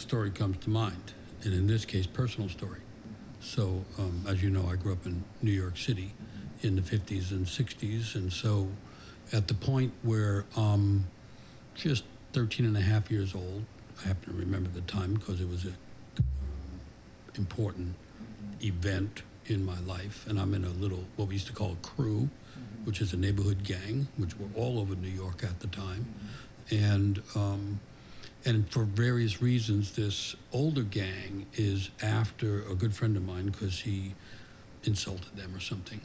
[0.02, 2.80] story comes to mind, and in this case, personal story.
[3.40, 6.12] So, um, as you know, I grew up in New York City
[6.60, 8.68] in the 50s and 60s, and so
[9.32, 11.06] at the point where um,
[11.74, 13.64] just 13 and a half years old,
[14.00, 15.76] I happen to remember the time because it was an
[16.18, 16.80] um,
[17.36, 17.94] important
[18.60, 21.86] event in my life, and I'm in a little, what we used to call a
[21.86, 22.28] crew,
[22.84, 26.12] which is a neighborhood gang, which were all over New York at the time.
[26.70, 27.80] And, um,
[28.44, 33.80] and for various reasons, this older gang is after a good friend of mine because
[33.80, 34.14] he
[34.84, 36.00] insulted them or something.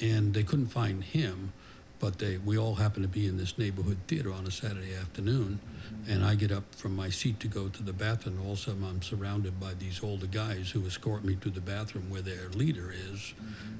[0.00, 1.52] And they couldn't find him,
[1.98, 5.58] but they we all happen to be in this neighborhood theater on a Saturday afternoon,
[6.06, 8.38] and I get up from my seat to go to the bathroom.
[8.40, 11.60] All of a sudden, I'm surrounded by these older guys who escort me to the
[11.60, 13.34] bathroom where their leader is,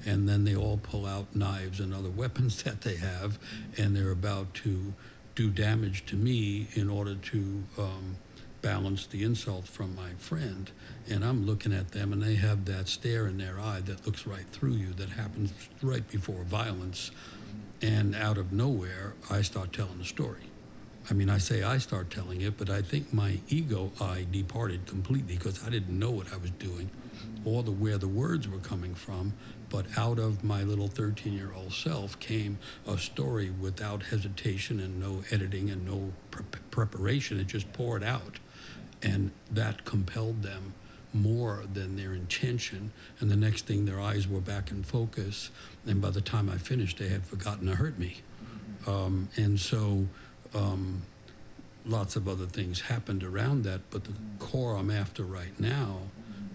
[0.04, 3.38] and then they all pull out knives and other weapons that they have,
[3.76, 4.94] and they're about to
[5.38, 8.16] do damage to me in order to um,
[8.60, 10.72] balance the insult from my friend.
[11.08, 14.26] And I'm looking at them, and they have that stare in their eye that looks
[14.26, 17.12] right through you that happens right before violence.
[17.80, 20.50] And out of nowhere, I start telling the story.
[21.08, 24.86] I mean, I say I start telling it, but I think my ego I departed
[24.86, 26.90] completely because I didn't know what I was doing
[27.44, 29.34] or the where the words were coming from.
[29.70, 34.98] But out of my little 13 year old self came a story without hesitation and
[34.98, 37.38] no editing and no pre- preparation.
[37.38, 38.38] It just poured out.
[39.02, 40.74] And that compelled them
[41.12, 42.92] more than their intention.
[43.20, 45.50] And the next thing, their eyes were back in focus.
[45.86, 48.18] And by the time I finished, they had forgotten to hurt me.
[48.86, 50.06] Um, and so
[50.54, 51.02] um,
[51.84, 53.82] lots of other things happened around that.
[53.90, 55.98] But the core I'm after right now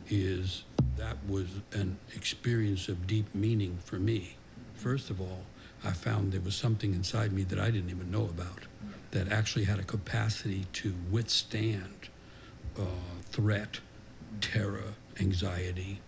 [0.10, 0.64] is
[1.04, 4.36] that was an experience of deep meaning for me.
[4.74, 5.44] First of all,
[5.84, 8.62] I found there was something inside me that I didn't even know about
[9.12, 12.08] that actually had a capacity to withstand
[12.80, 12.86] uh,
[13.24, 13.80] threat
[14.40, 16.00] terror, anxiety,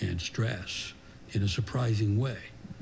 [0.00, 0.94] and stress
[1.30, 2.38] in a surprising way.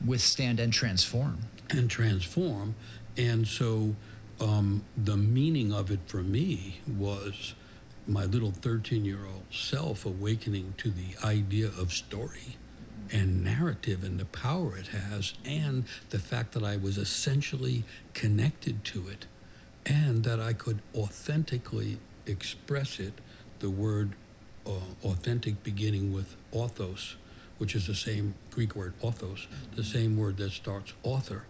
[0.06, 1.38] Withstand and transform.
[1.70, 2.76] And transform.
[3.16, 3.94] And so
[4.40, 7.54] um, the meaning of it for me was
[8.08, 12.56] my little 13 year old self awakening to the idea of story
[13.12, 18.84] and narrative and the power it has, and the fact that I was essentially connected
[18.84, 19.26] to it,
[19.86, 23.14] and that I could authentically express it,
[23.60, 24.12] the word
[24.66, 24.72] uh,
[25.04, 27.14] authentic beginning with authos,
[27.56, 31.44] which is the same Greek word authos, the same word that starts author.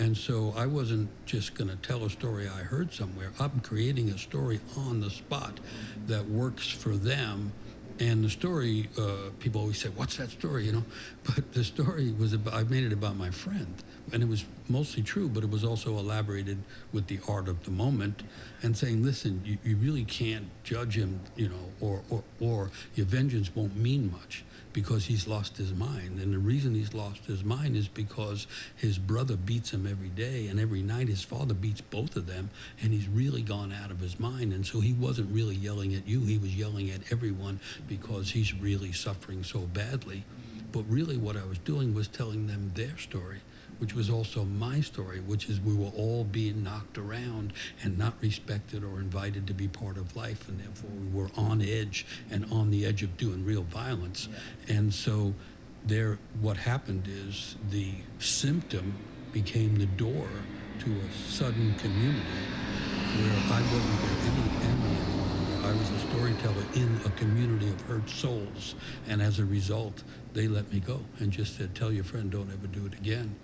[0.00, 3.32] And so I wasn't just going to tell a story I heard somewhere.
[3.38, 5.60] I'm creating a story on the spot
[6.06, 7.52] that works for them
[8.00, 10.84] and the story, uh, people always say, "What's that story?" You know,
[11.24, 12.54] but the story was about.
[12.54, 13.74] I made it about my friend,
[14.12, 16.58] and it was mostly true, but it was also elaborated
[16.92, 18.22] with the art of the moment,
[18.62, 23.06] and saying, "Listen, you, you really can't judge him, you know, or, or or your
[23.06, 26.20] vengeance won't mean much." because he's lost his mind.
[26.20, 28.46] And the reason he's lost his mind is because
[28.76, 32.50] his brother beats him every day, and every night his father beats both of them,
[32.80, 34.52] and he's really gone out of his mind.
[34.52, 38.54] And so he wasn't really yelling at you, he was yelling at everyone because he's
[38.54, 40.24] really suffering so badly.
[40.72, 43.40] But really, what I was doing was telling them their story
[43.80, 48.14] which was also my story, which is we were all being knocked around and not
[48.20, 52.44] respected or invited to be part of life, and therefore we were on edge and
[52.52, 54.28] on the edge of doing real violence.
[54.68, 55.34] And so
[55.84, 58.94] there, what happened is the symptom
[59.32, 60.28] became the door
[60.80, 62.50] to a sudden community
[63.12, 65.58] where I wasn't there any enemy anymore.
[65.62, 68.74] I was a storyteller in a community of hurt souls.
[69.08, 72.50] And as a result, they let me go and just said, tell your friend, don't
[72.52, 73.34] ever do it again.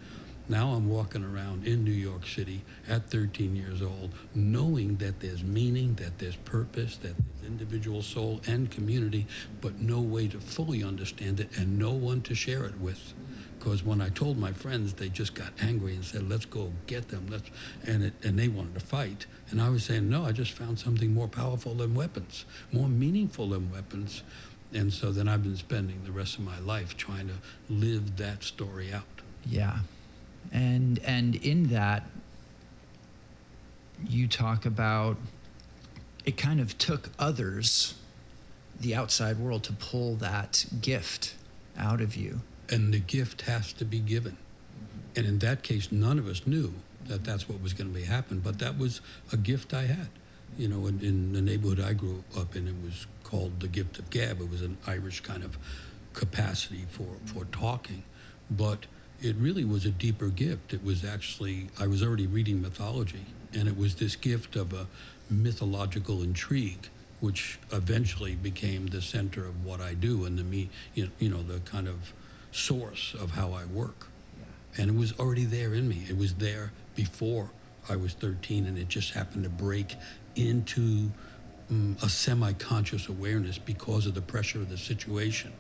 [0.49, 5.43] Now I'm walking around in New York City at 13 years old, knowing that there's
[5.43, 9.27] meaning, that there's purpose, that there's individual soul and community,
[9.61, 13.13] but no way to fully understand it and no one to share it with.
[13.59, 17.09] Because when I told my friends, they just got angry and said, "Let's go get
[17.09, 17.51] them," let's,
[17.85, 19.27] and it, and they wanted to fight.
[19.51, 23.49] And I was saying, "No, I just found something more powerful than weapons, more meaningful
[23.49, 24.23] than weapons."
[24.73, 28.45] And so then I've been spending the rest of my life trying to live that
[28.45, 29.23] story out.
[29.45, 29.81] Yeah
[30.57, 32.09] and and in that
[34.09, 35.17] you talk about
[36.25, 37.95] it kind of took others
[38.81, 41.35] the outside world to pull that gift
[41.79, 42.41] out of you.
[42.69, 44.37] And the gift has to be given.
[45.15, 46.73] And in that case none of us knew
[47.07, 49.01] that that's what was going to be happen but that was
[49.33, 50.09] a gift i had.
[50.57, 53.99] You know in, in the neighborhood i grew up in it was called the gift
[53.99, 54.41] of gab.
[54.41, 55.59] It was an irish kind of
[56.15, 58.05] capacity for for talking.
[58.51, 58.87] But
[59.23, 60.73] it really was a deeper gift.
[60.73, 64.87] It was actually, I was already reading mythology, and it was this gift of a
[65.31, 66.89] mythological intrigue,
[67.21, 71.61] which eventually became the center of what I do and the me, you know, the
[71.61, 72.13] kind of
[72.53, 74.09] source of how I work.
[74.39, 74.83] Yeah.
[74.83, 76.05] And it was already there in me.
[76.09, 77.51] It was there before
[77.89, 79.95] I was 13, and it just happened to break
[80.35, 81.11] into
[81.71, 85.53] um, a semi conscious awareness because of the pressure of the situation.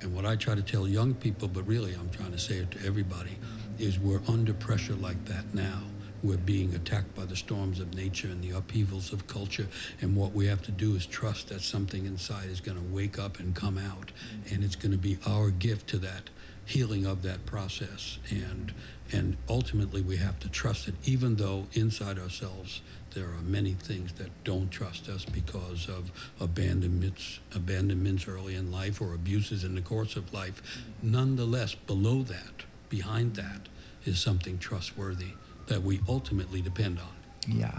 [0.00, 2.70] And what I try to tell young people, but really I'm trying to say it
[2.72, 3.36] to everybody,
[3.78, 5.82] is we're under pressure like that now.
[6.22, 9.68] We're being attacked by the storms of nature and the upheavals of culture.
[10.00, 13.18] And what we have to do is trust that something inside is going to wake
[13.18, 14.10] up and come out.
[14.50, 16.30] And it's going to be our gift to that
[16.68, 18.18] healing of that process.
[18.30, 18.74] And,
[19.10, 22.82] and ultimately, we have to trust it, even though inside ourselves
[23.14, 29.00] there are many things that don't trust us because of abandonments, abandonments early in life
[29.00, 30.62] or abuses in the course of life.
[31.02, 33.68] Nonetheless, below that, behind that,
[34.04, 35.32] is something trustworthy
[35.68, 37.56] that we ultimately depend on.
[37.56, 37.78] Yeah.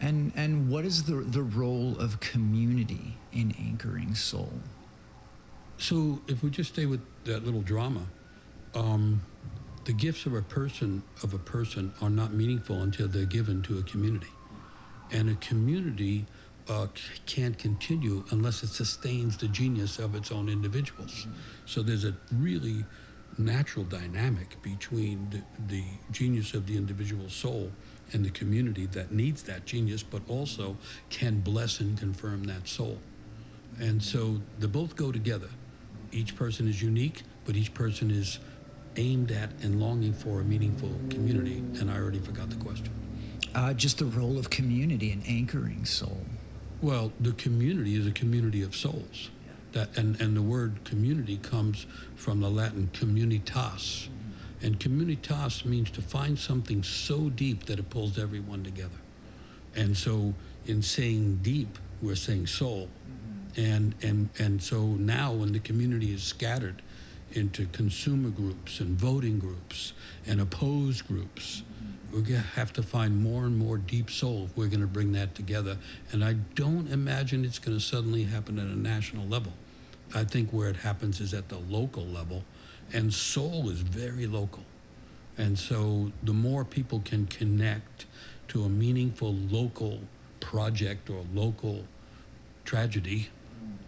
[0.00, 4.52] And and what is the the role of community in anchoring soul?
[5.84, 8.06] So if we just stay with that little drama,
[8.74, 9.20] um,
[9.84, 13.76] the gifts of a person of a person are not meaningful until they're given to
[13.76, 14.32] a community.
[15.12, 16.24] And a community
[16.70, 16.86] uh,
[17.26, 21.26] can't continue unless it sustains the genius of its own individuals.
[21.66, 22.86] So there's a really
[23.36, 27.70] natural dynamic between the, the, genius of the individual soul
[28.14, 30.78] and the community that needs that genius, but also
[31.10, 33.00] can bless and confirm that soul.
[33.78, 35.50] And so they both go together.
[36.14, 38.38] Each person is unique, but each person is
[38.96, 41.58] aimed at and longing for a meaningful community.
[41.80, 42.92] And I already forgot the question
[43.54, 46.22] uh, just the role of community in anchoring soul?
[46.82, 49.30] Well, the community is a community of souls.
[49.72, 54.08] That, and, and the word community comes from the Latin communitas.
[54.62, 58.96] And communitas means to find something so deep that it pulls everyone together.
[59.74, 60.34] And so
[60.66, 62.88] in saying deep, we're saying soul.
[63.56, 66.82] And, and, and so now when the community is scattered
[67.32, 69.92] into consumer groups and voting groups
[70.26, 71.62] and opposed groups,
[72.12, 74.86] we're going to have to find more and more deep soul if we're going to
[74.86, 75.78] bring that together.
[76.12, 79.52] And I don't imagine it's going to suddenly happen at a national level.
[80.14, 82.44] I think where it happens is at the local level
[82.92, 84.62] And soul is very local.
[85.36, 88.06] And so the more people can connect
[88.48, 90.00] to a meaningful local
[90.40, 91.84] project or local
[92.64, 93.30] tragedy,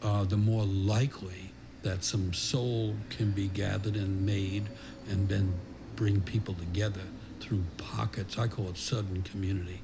[0.03, 4.65] uh, the more likely that some soul can be gathered and made
[5.09, 5.55] and then
[5.95, 7.03] bring people together
[7.41, 8.39] through pockets.
[8.39, 9.81] I call it sudden community.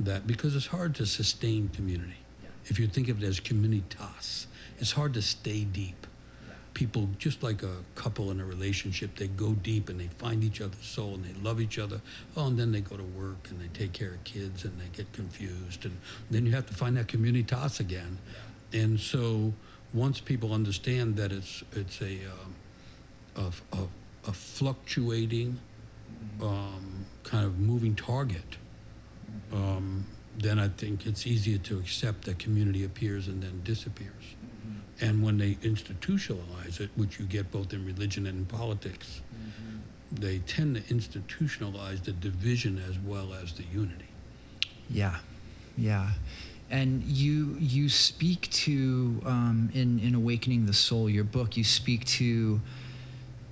[0.00, 2.18] That because it's hard to sustain community.
[2.66, 4.46] If you think of it as communitas,
[4.78, 6.06] it's hard to stay deep.
[6.74, 10.60] People, just like a couple in a relationship, they go deep and they find each
[10.60, 12.00] other's soul and they love each other.
[12.36, 14.86] Oh, and then they go to work and they take care of kids and they
[14.94, 15.84] get confused.
[15.86, 15.96] And
[16.30, 18.18] then you have to find that communitas again.
[18.72, 19.54] And so
[19.92, 22.54] once people understand that it's, it's a, um,
[23.72, 23.82] a, a,
[24.28, 25.58] a fluctuating,
[26.42, 28.56] um, kind of moving target,
[29.52, 30.06] um,
[30.36, 34.36] then I think it's easier to accept that community appears and then disappears.
[35.00, 40.20] And when they institutionalize it, which you get both in religion and in politics, mm-hmm.
[40.20, 44.08] they tend to institutionalize the division as well as the unity.
[44.90, 45.16] Yeah,
[45.76, 46.10] yeah.
[46.70, 51.56] And you you speak to um, in in awakening the soul, your book.
[51.56, 52.60] You speak to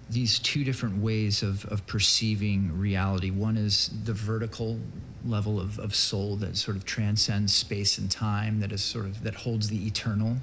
[0.09, 3.31] these two different ways of, of perceiving reality.
[3.31, 4.79] One is the vertical
[5.25, 9.23] level of, of soul that sort of transcends space and time, that is sort of
[9.25, 10.37] that holds the eternal.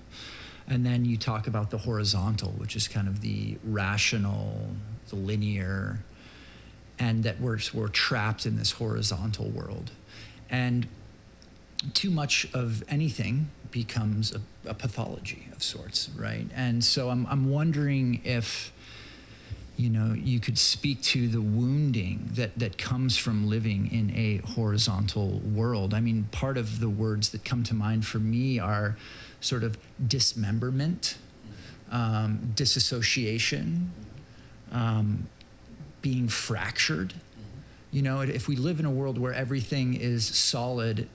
[0.68, 4.70] And then you talk about the horizontal, which is kind of the rational,
[5.10, 6.00] the linear,
[7.00, 9.92] and that we're, we're trapped in this horizontal world.
[10.50, 10.88] And
[11.94, 16.48] too much of anything becomes a, a pathology of sorts, right?
[16.56, 18.72] And so I'm, I'm wondering if
[19.76, 24.38] you know, you could speak to the wounding that, that comes from living in a
[24.52, 25.94] horizontal world.
[25.94, 28.96] I mean, part of the words that come to mind for me are
[29.42, 29.78] sort of
[30.08, 31.18] dismemberment,
[31.92, 33.92] um, disassociation,
[34.72, 35.28] um,
[36.02, 37.16] being fractured.
[37.92, 41.08] You know, if we live in a world where everything is solid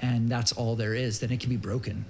[0.00, 2.04] and that's all there is, then it can be broken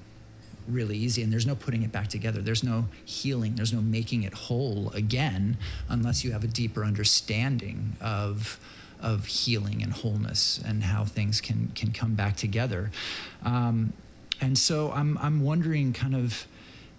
[0.69, 2.41] really easy and there's no putting it back together.
[2.41, 3.57] There's no healing.
[3.57, 5.57] There's no making it whole again
[5.89, 8.61] unless you have a deeper understanding of
[9.01, 12.91] of healing and wholeness and how things can can come back together.
[13.45, 13.93] Um,
[14.41, 16.47] and so I'm I'm wondering kind of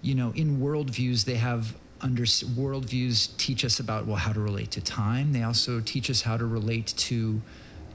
[0.02, 4.72] you know in worldviews they have under worldviews teach us about well how to relate
[4.72, 5.34] to time.
[5.34, 7.42] They also teach us how to relate to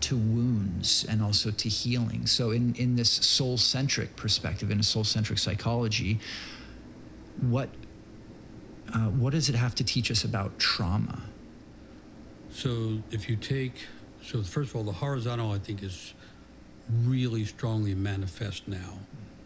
[0.05, 2.27] to wounds and also to healing.
[2.27, 6.21] So, in, in this soul centric perspective, in a soul centric psychology,
[7.41, 7.71] what,
[8.93, 11.23] uh, what does it have to teach us about trauma?
[12.51, 13.87] So, if you take,
[14.23, 16.13] so first of all, the horizontal, I think, is
[17.03, 18.99] really strongly manifest now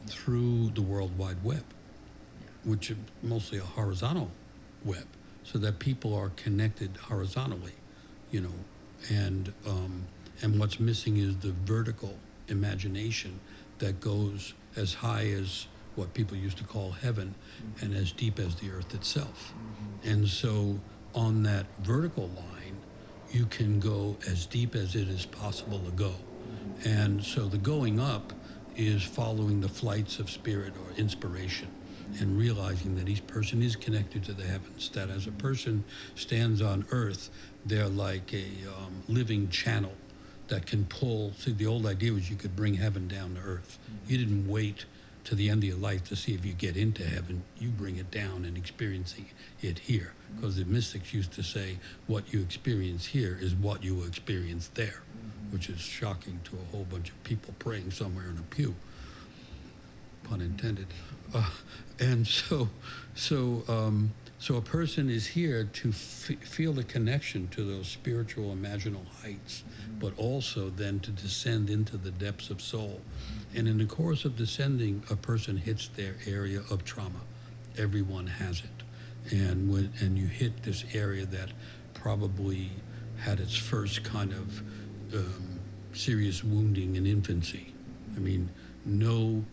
[0.06, 1.64] through the World Wide Web,
[2.64, 4.32] which is mostly a horizontal
[4.84, 5.06] web,
[5.44, 7.74] so that people are connected horizontally,
[8.32, 8.54] you know,
[9.08, 10.06] and um,
[10.42, 12.16] and what's missing is the vertical
[12.48, 13.40] imagination
[13.78, 17.84] that goes as high as what people used to call heaven mm-hmm.
[17.84, 19.52] and as deep as the earth itself.
[19.52, 20.08] Mm-hmm.
[20.08, 20.80] And so
[21.14, 22.76] on that vertical line,
[23.30, 26.12] you can go as deep as it is possible to go.
[26.12, 26.88] Mm-hmm.
[26.88, 28.32] And so the going up
[28.76, 31.68] is following the flights of spirit or inspiration
[32.20, 35.84] and realizing that each person is connected to the heavens, that as a person
[36.14, 37.28] stands on earth,
[37.66, 39.92] they're like a um, living channel
[40.48, 41.32] that can pull.
[41.38, 43.78] See, the old idea was you could bring heaven down to earth.
[44.06, 44.84] You didn't wait
[45.24, 47.42] to the end of your life to see if you get into heaven.
[47.58, 49.26] You bring it down and experiencing
[49.60, 50.14] it here.
[50.34, 55.02] Because the mystics used to say, what you experience here is what you experience there,
[55.50, 58.74] which is shocking to a whole bunch of people praying somewhere in a pew.
[60.24, 60.86] Pun intended.
[61.34, 61.50] Uh,
[62.00, 62.70] and so,
[63.14, 68.54] so, um, so a person is here to f- feel the connection to those spiritual,
[68.54, 69.64] imaginal heights
[69.98, 73.00] but also then to descend into the depths of soul.
[73.54, 77.20] And in the course of descending, a person hits their area of trauma.
[77.76, 79.34] Everyone has it.
[79.34, 81.50] And when and you hit this area that
[81.94, 82.70] probably
[83.18, 84.60] had its first kind of
[85.14, 85.58] um,
[85.92, 87.74] serious wounding in infancy.
[88.16, 88.50] I mean,
[88.84, 89.44] no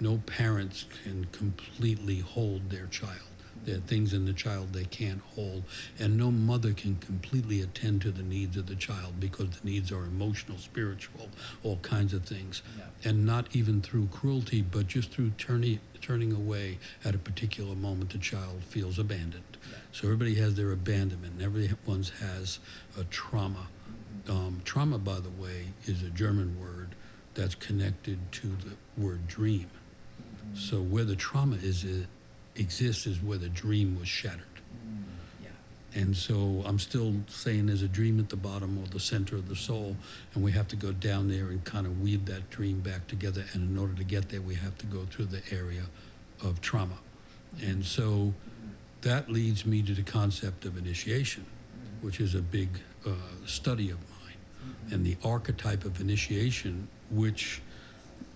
[0.00, 3.33] no parents can completely hold their child.
[3.64, 5.64] There are things in the child they can't hold.
[5.98, 9.90] And no mother can completely attend to the needs of the child because the needs
[9.90, 11.28] are emotional, spiritual,
[11.62, 12.62] all kinds of things.
[12.76, 13.10] Yeah.
[13.10, 18.10] And not even through cruelty, but just through turning, turning away at a particular moment,
[18.10, 19.56] the child feels abandoned.
[19.70, 19.78] Yeah.
[19.92, 22.58] So everybody has their abandonment, and everyone has
[22.98, 23.68] a trauma.
[24.28, 26.94] Um, trauma, by the way, is a German word
[27.34, 29.70] that's connected to the word dream.
[30.20, 30.56] Mm-hmm.
[30.56, 31.84] So where the trauma is,
[32.56, 34.42] exists is where the dream was shattered.
[34.86, 35.04] Mm,
[35.42, 36.00] yeah.
[36.00, 39.48] And so I'm still saying there's a dream at the bottom or the center of
[39.48, 39.96] the soul,
[40.34, 43.44] and we have to go down there and kind of weave that dream back together.
[43.52, 45.84] And in order to get there, we have to go through the area
[46.42, 46.98] of trauma.
[47.62, 48.34] And so
[49.02, 51.46] that leads me to the concept of initiation,
[52.00, 52.68] which is a big
[53.06, 53.10] uh,
[53.46, 54.36] study of mine.
[54.90, 57.60] And the archetype of initiation, which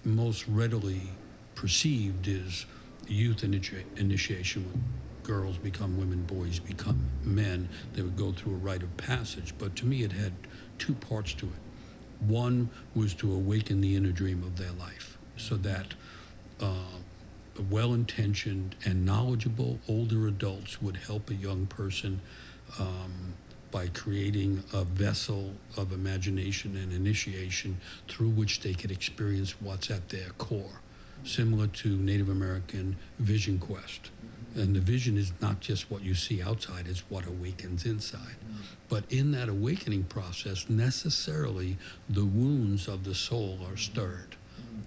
[0.04, 1.10] most readily
[1.54, 2.66] perceived is
[3.08, 4.84] youth initi- initiation
[5.22, 7.68] girls become women, boys become men.
[7.92, 9.54] They would go through a rite of passage.
[9.58, 10.32] But to me, it had
[10.78, 11.60] two parts to it.
[12.18, 15.94] One was to awaken the inner dream of their life so that
[16.60, 16.98] uh,
[17.70, 22.22] well intentioned and knowledgeable older adults would help a young person
[22.78, 23.34] um,
[23.70, 30.08] by creating a vessel of imagination and initiation through which they could experience what's at
[30.08, 30.80] their core,
[31.24, 34.10] similar to Native American Vision Quest
[34.54, 38.36] and the vision is not just what you see outside, it's what awakens inside.
[38.88, 41.76] But in that awakening process, necessarily
[42.08, 44.36] the wounds of the soul are stirred.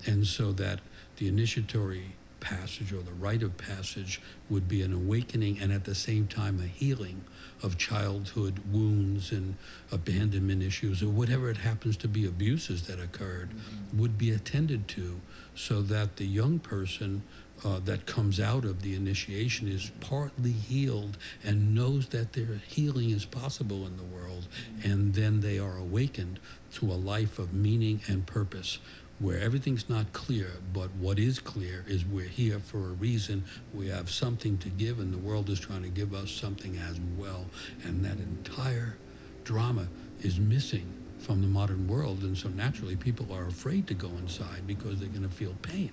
[0.05, 0.79] And so that
[1.17, 4.19] the initiatory passage or the rite of passage
[4.49, 7.23] would be an awakening and at the same time a healing
[7.61, 9.55] of childhood wounds and
[9.91, 13.51] abandonment issues or whatever it happens to be abuses that occurred
[13.93, 15.21] would be attended to
[15.55, 17.23] so that the young person
[17.63, 23.11] uh, that comes out of the initiation is partly healed and knows that their healing
[23.11, 24.47] is possible in the world,
[24.83, 26.39] and then they are awakened
[26.73, 28.79] to a life of meaning and purpose
[29.19, 33.43] where everything's not clear, but what is clear is we're here for a reason.
[33.71, 36.99] We have something to give, and the world is trying to give us something as
[37.17, 37.45] well.
[37.83, 38.97] And that entire
[39.43, 39.89] drama
[40.21, 42.23] is missing from the modern world.
[42.23, 45.91] And so naturally, people are afraid to go inside because they're going to feel pain.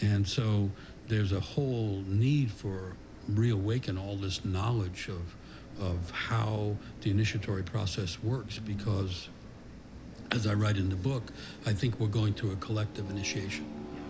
[0.00, 0.70] And so
[1.08, 2.94] there's a whole need for
[3.28, 5.36] reawaken all this knowledge of,
[5.80, 9.28] of how the initiatory process works because,
[10.30, 11.32] as I write in the book,
[11.66, 13.66] I think we're going through a collective initiation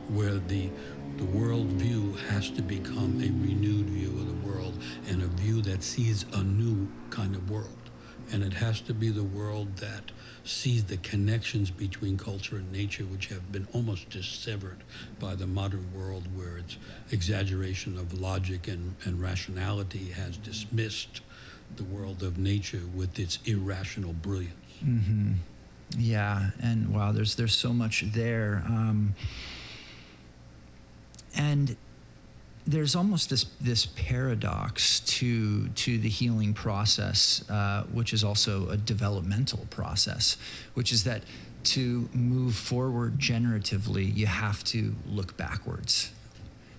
[0.09, 0.70] where the,
[1.16, 4.74] the world view has to become a renewed view of the world
[5.09, 7.74] and a view that sees a new kind of world.
[8.30, 10.11] And it has to be the world that
[10.49, 14.79] sees the connections between culture and nature, which have been almost dissevered
[15.21, 16.79] by the modern world, where its
[17.11, 21.21] exaggeration of logic and, and rationality has dismissed
[21.77, 24.55] the world of nature with its irrational brilliance.
[24.85, 25.33] Mm-hmm.
[25.97, 29.15] Yeah, and wow, there's there's so much there, um,
[31.35, 31.77] and
[32.69, 38.77] there's almost this this paradox to to the healing process, uh, which is also a
[38.77, 40.37] developmental process,
[40.75, 41.23] which is that
[41.64, 46.12] to move forward generatively, you have to look backwards,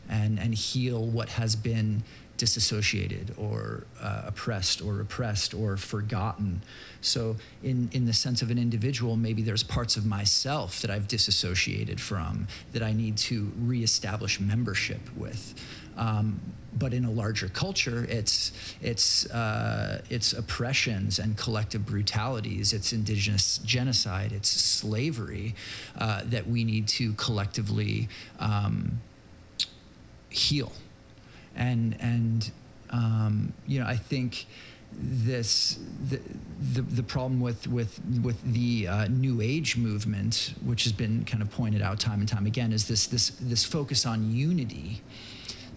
[0.08, 2.04] and and heal what has been
[2.40, 6.62] disassociated or uh, oppressed or repressed or forgotten.
[7.02, 11.08] So, in, in the sense of an individual, maybe there's parts of myself that I've
[11.08, 15.54] disassociated from that I need to reestablish membership with.
[16.00, 16.40] Um,
[16.78, 23.58] but in a larger culture, it's it's uh, it's oppressions and collective brutalities, it's indigenous
[23.60, 25.56] genocide, it's slavery
[25.98, 28.08] uh, that we need to collectively
[28.40, 29.02] um,
[30.30, 30.72] heal.
[31.56, 32.50] And and
[32.92, 34.46] um, you know I think
[34.94, 35.78] this
[36.10, 36.20] the,
[36.74, 41.44] the, the problem with with with the uh, new age movement which has been kind
[41.44, 45.02] of pointed out time and time again is this this this focus on unity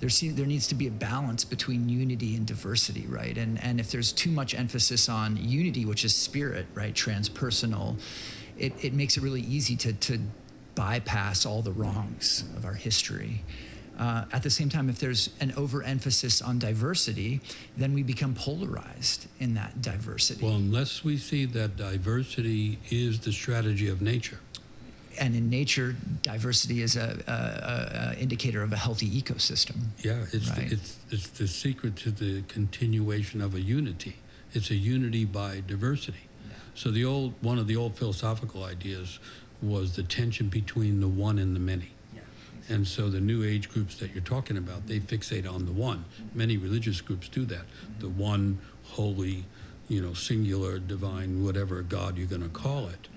[0.03, 3.39] there, there needs to be a balance between unity and diversity, right?
[3.39, 8.01] And, and if there's too much emphasis on unity, which is spirit, right, transpersonal,
[8.59, 10.19] it, it makes it really easy to, to
[10.75, 13.45] bypass all the wrongs of our history.
[13.97, 17.41] Uh, at the same time, if there's an overemphasis on diversity,
[17.77, 20.45] then we become polarized in that diversity.
[20.45, 24.41] Well, unless we see that diversity is the strategy of nature.
[25.19, 29.77] And in nature, diversity is a, a, a indicator of a healthy ecosystem.
[30.03, 30.69] Yeah, it's, right?
[30.69, 34.17] the, it's, it's the secret to the continuation of a unity.
[34.53, 36.29] It's a unity by diversity.
[36.49, 36.57] Yeah.
[36.75, 39.19] So the old one of the old philosophical ideas
[39.63, 41.93] was the tension between the one and the many.
[42.69, 45.99] And so the new age groups that you're talking about, they fixate on the one.
[45.99, 46.39] Mm-hmm.
[46.39, 47.65] Many religious groups do that.
[47.65, 48.01] Mm-hmm.
[48.01, 49.45] The one holy,
[49.89, 53.09] you know, singular, divine, whatever God you're going to call it.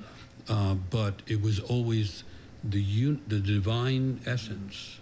[0.48, 2.24] Uh, but it was always
[2.64, 5.00] the un- the divine essence,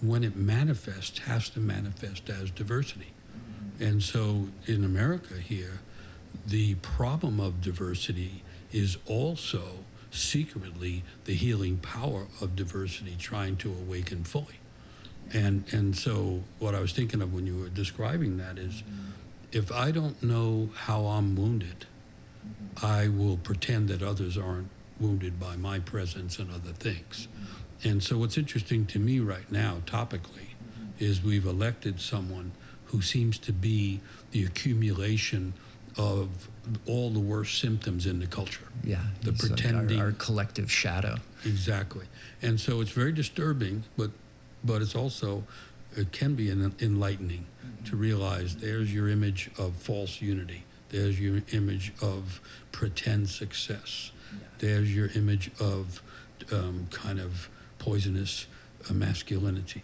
[0.00, 3.12] when it manifests, has to manifest as diversity.
[3.78, 5.80] And so in America here,
[6.46, 8.42] the problem of diversity
[8.72, 14.60] is also secretly the healing power of diversity trying to awaken fully.
[15.32, 18.82] And, and so what I was thinking of when you were describing that is
[19.52, 21.86] if I don't know how I'm wounded,
[22.82, 24.68] I will pretend that others aren't
[25.00, 27.28] wounded by my presence and other things.
[27.84, 30.54] And so, what's interesting to me right now, topically,
[30.98, 32.52] is we've elected someone
[32.86, 35.52] who seems to be the accumulation
[35.98, 36.48] of
[36.86, 38.64] all the worst symptoms in the culture.
[38.84, 40.00] Yeah, the he's uh, like our- pretending.
[40.00, 41.16] our, collective shadow.
[41.44, 42.06] Exactly.
[42.42, 44.10] And so it's very disturbing, but
[44.64, 45.44] but it's also
[45.96, 47.46] it can be en- enlightening
[47.84, 50.64] to realize there's your image of false unity.
[50.90, 52.40] There's your image of
[52.72, 54.10] pretend success.
[54.58, 56.02] There's your image of
[56.52, 57.48] um, kind of
[57.78, 58.46] poisonous
[58.88, 59.82] uh, masculinity.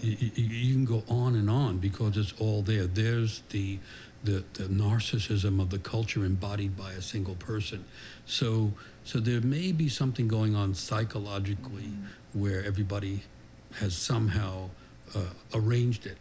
[0.00, 2.86] You, you, you can go on and on because it's all there.
[2.86, 3.78] There's the,
[4.24, 7.84] the the narcissism of the culture embodied by a single person.
[8.26, 8.72] So
[9.04, 11.92] so there may be something going on psychologically
[12.34, 13.22] where everybody
[13.78, 14.70] has somehow
[15.14, 15.20] uh,
[15.54, 16.18] arranged it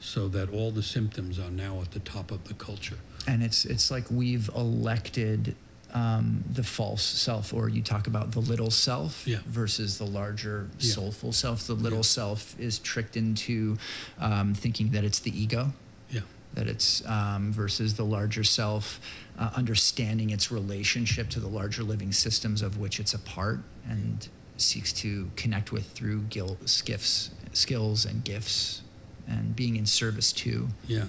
[0.00, 2.98] so that all the symptoms are now at the top of the culture.
[3.26, 5.54] and it's it's like we've elected
[5.96, 9.38] um, the false self, or you talk about the little self Yeah.
[9.46, 10.92] versus the larger Yeah.
[10.92, 11.66] soulful self.
[11.66, 12.18] The little Yeah.
[12.20, 13.78] self is tricked into
[14.18, 15.72] um, thinking that it's the ego,
[16.10, 16.20] Yeah.
[16.54, 19.00] that it's um, versus the larger self,
[19.38, 24.28] uh, understanding its relationship to the larger living systems of which it's a part, and
[24.58, 28.82] seeks to connect with through gil- skiffs, skills and gifts,
[29.26, 30.68] and being in service to.
[30.86, 31.06] Yeah.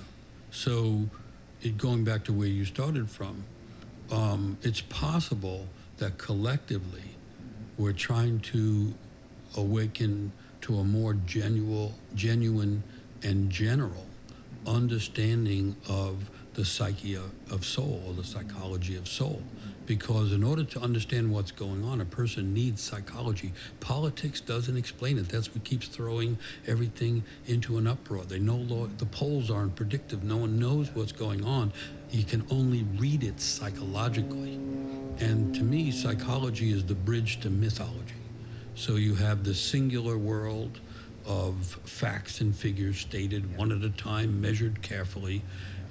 [0.52, 1.10] So,
[1.62, 3.44] it, going back to where you started from,
[4.12, 7.16] um, it's possible that collectively
[7.78, 8.94] we're trying to
[9.56, 10.32] awaken
[10.62, 12.84] to a more genuine, genuine
[13.24, 14.06] and general
[14.66, 19.42] understanding of the psyche of, soul or the psychology of soul.
[19.86, 23.54] Because in order to understand what's going on, a person needs psychology.
[23.80, 25.30] Politics doesn't explain it.
[25.30, 28.26] That's what keeps throwing everything into an uproar.
[28.26, 30.24] They know the polls aren't predictive.
[30.24, 31.72] No one knows what's going on.
[32.10, 34.56] You can only read it psychologically.
[35.20, 38.14] And to me, psychology is the bridge to mythology.
[38.76, 40.80] So you have the singular world
[41.26, 45.42] of facts and figures stated one at a time, measured carefully,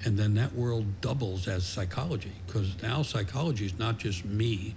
[0.04, 4.74] and then that world doubles as psychology because now psychology is not just me,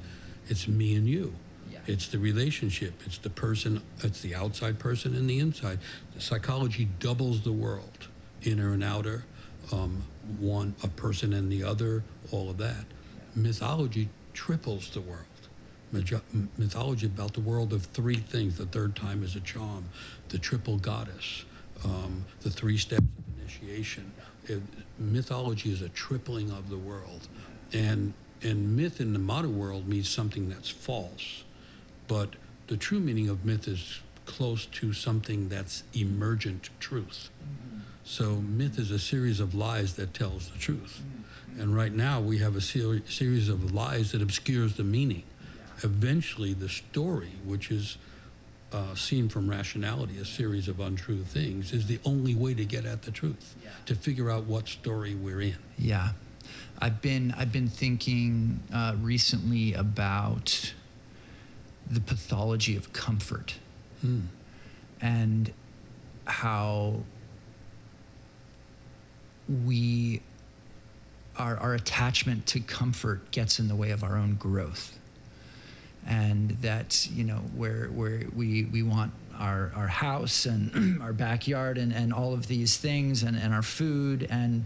[0.47, 1.33] it's me and you.
[1.71, 1.79] Yeah.
[1.85, 2.93] It's the relationship.
[3.05, 3.81] It's the person.
[4.03, 5.79] It's the outside person and the inside.
[6.15, 8.07] The psychology doubles the world,
[8.41, 9.25] inner and outer,
[9.71, 10.03] um,
[10.39, 12.85] one a person and the other, all of that.
[13.35, 15.25] Mythology triples the world.
[16.57, 18.57] Mythology about the world of three things.
[18.57, 19.85] The third time is a charm.
[20.29, 21.45] The triple goddess.
[21.83, 24.11] Um, the three steps of initiation.
[24.45, 24.61] It,
[24.97, 27.27] mythology is a tripling of the world,
[27.71, 31.43] and and myth in the modern world means something that's false,
[32.07, 32.35] but
[32.67, 37.29] the true meaning of myth is close to something that's emergent truth.
[38.09, 41.03] So myth is a series of lies that tells the truth.
[41.59, 45.21] And right now we have a ser- series of lies that obscures the meaning.
[45.83, 47.97] Eventually the story, which is
[48.73, 52.83] uh, seen from rationality, a series of untrue things, is the only way to get
[52.83, 53.55] at the truth,
[53.85, 55.57] to figure out what story we're in.
[55.77, 56.13] Yeah,
[56.79, 60.73] I've been I've been thinking uh, recently about
[61.87, 63.55] the pathology of comfort
[64.01, 64.21] Hmm.
[64.99, 65.53] and
[66.25, 67.03] how
[69.65, 70.21] we
[71.37, 74.97] our our attachment to comfort gets in the way of our own growth.
[76.07, 81.77] And that you know where where we we want our our house and our backyard
[81.77, 84.27] and and all of these things and and our food.
[84.29, 84.65] And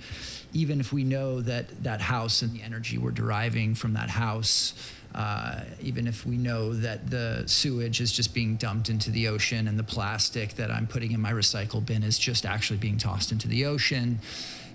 [0.53, 4.73] even if we know that that house and the energy we're deriving from that house
[5.15, 9.67] uh, even if we know that the sewage is just being dumped into the ocean
[9.67, 13.31] and the plastic that I'm putting in my recycle bin is just actually being tossed
[13.31, 14.19] into the ocean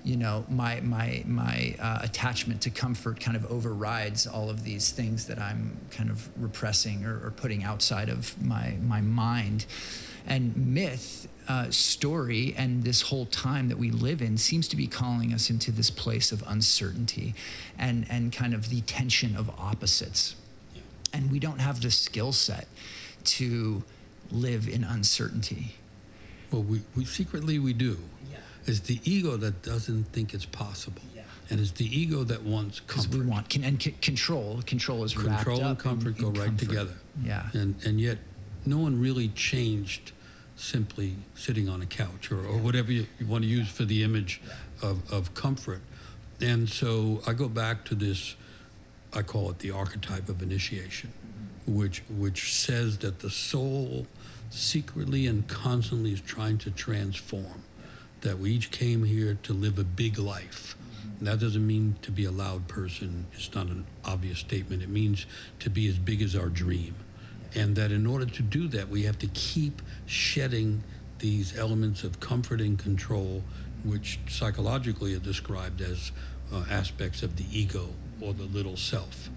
[0.09, 4.90] you know my my my uh, attachment to comfort kind of overrides all of these
[4.90, 9.66] things that I'm kind of repressing or, or putting outside of my my mind.
[10.26, 14.86] And myth uh, story and this whole time that we live in seems to be
[14.86, 17.34] calling us into this place of uncertainty
[17.78, 20.36] and and kind of the tension of opposites.
[21.12, 22.66] And we don't have the skill set
[23.24, 23.82] to
[24.30, 25.74] live in uncertainty.
[26.50, 27.98] Well, we, we secretly we do.
[28.68, 28.72] Yeah.
[28.76, 31.02] It's the ego that doesn't think it's possible.
[31.14, 31.22] Yeah.
[31.50, 33.24] And it's the ego that wants because comfort.
[33.24, 36.46] we want and c- control control is wrapped Control and in- comfort in go right
[36.48, 36.58] comfort.
[36.68, 36.94] together.
[37.24, 38.18] yeah And, and yet,
[38.66, 40.12] no one really changed
[40.56, 44.02] simply sitting on a couch or, or whatever you, you want to use for the
[44.02, 44.40] image
[44.82, 45.80] of, of comfort.
[46.40, 48.34] And so I go back to this,
[49.14, 51.78] I call it the archetype of initiation, mm-hmm.
[51.78, 54.06] which, which says that the soul
[54.50, 57.62] secretly and constantly is trying to transform,
[58.20, 60.76] that we each came here to live a big life.
[61.20, 63.26] That doesn't mean to be a loud person.
[63.32, 64.82] It's not an obvious statement.
[64.82, 65.26] It means
[65.60, 66.94] to be as big as our dream.
[67.54, 70.82] And that in order to do that, we have to keep shedding
[71.18, 73.42] these elements of comfort and control,
[73.84, 76.12] which psychologically are described as
[76.52, 77.88] uh, aspects of the ego
[78.20, 79.28] or the little self.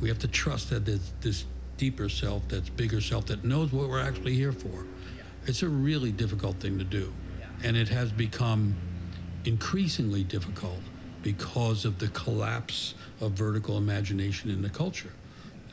[0.00, 1.44] We have to trust that there's this
[1.76, 4.86] deeper self, that's bigger self, that knows what we're actually here for.
[5.46, 7.12] It's a really difficult thing to do.
[7.62, 8.74] And it has become
[9.44, 10.80] increasingly difficult
[11.22, 15.12] because of the collapse of vertical imagination in the culture.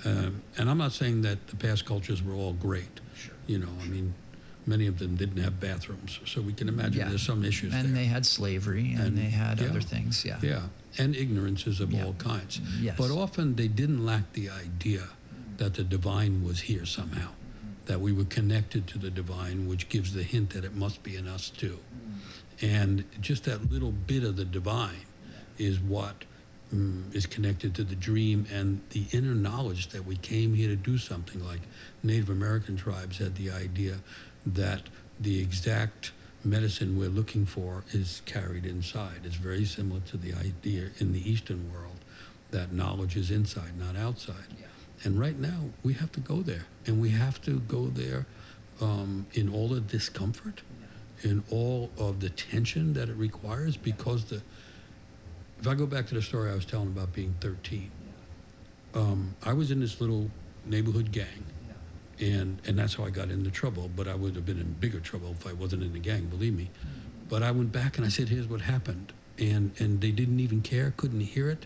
[0.05, 2.99] Um, and I'm not saying that the past cultures were all great.
[3.15, 3.33] Sure.
[3.47, 4.13] You know, I mean,
[4.65, 7.09] many of them didn't have bathrooms, so we can imagine Yeah.
[7.09, 7.93] there's some issues and there.
[7.95, 9.67] they had slavery and, And- they had yeah.
[9.67, 10.23] other things.
[10.25, 10.39] Yeah.
[10.41, 10.63] Yeah,
[10.97, 12.03] and ignorances of Yeah.
[12.05, 12.59] all kinds.
[12.81, 12.95] Yes.
[12.97, 15.03] But often they didn't lack the idea
[15.57, 17.29] that the divine was here somehow,
[17.87, 21.15] that we were connected to the divine, which gives the hint that it must be
[21.15, 21.79] in us too.
[22.61, 25.05] And just that little bit of the divine
[25.57, 26.25] is what
[26.73, 30.75] mm, is connected to the dream and the inner knowledge that we came here to
[30.75, 31.43] do something.
[31.45, 31.61] Like
[32.03, 33.99] Native American tribes had the idea
[34.45, 34.83] that
[35.19, 36.11] the exact
[36.43, 39.21] medicine we're looking for is carried inside.
[39.23, 41.97] It's very similar to the idea in the Eastern world
[42.51, 44.47] that knowledge is inside, not outside.
[44.59, 44.66] Yeah.
[45.03, 46.65] And right now, we have to go there.
[46.85, 48.25] And we have to go there
[48.81, 50.61] um, in all the discomfort,
[51.21, 54.41] in all of the tension that it requires, because the.
[55.59, 57.89] If I go back to the story I was telling about being 13,
[58.93, 60.29] um, I was in this little
[60.65, 61.45] neighborhood gang,
[62.19, 63.89] and and that's how I got into trouble.
[63.95, 66.55] But I would have been in bigger trouble if I wasn't in the gang, believe
[66.55, 66.69] me.
[67.27, 70.61] But I went back and I said, "Here's what happened," and and they didn't even
[70.61, 71.65] care, couldn't hear it.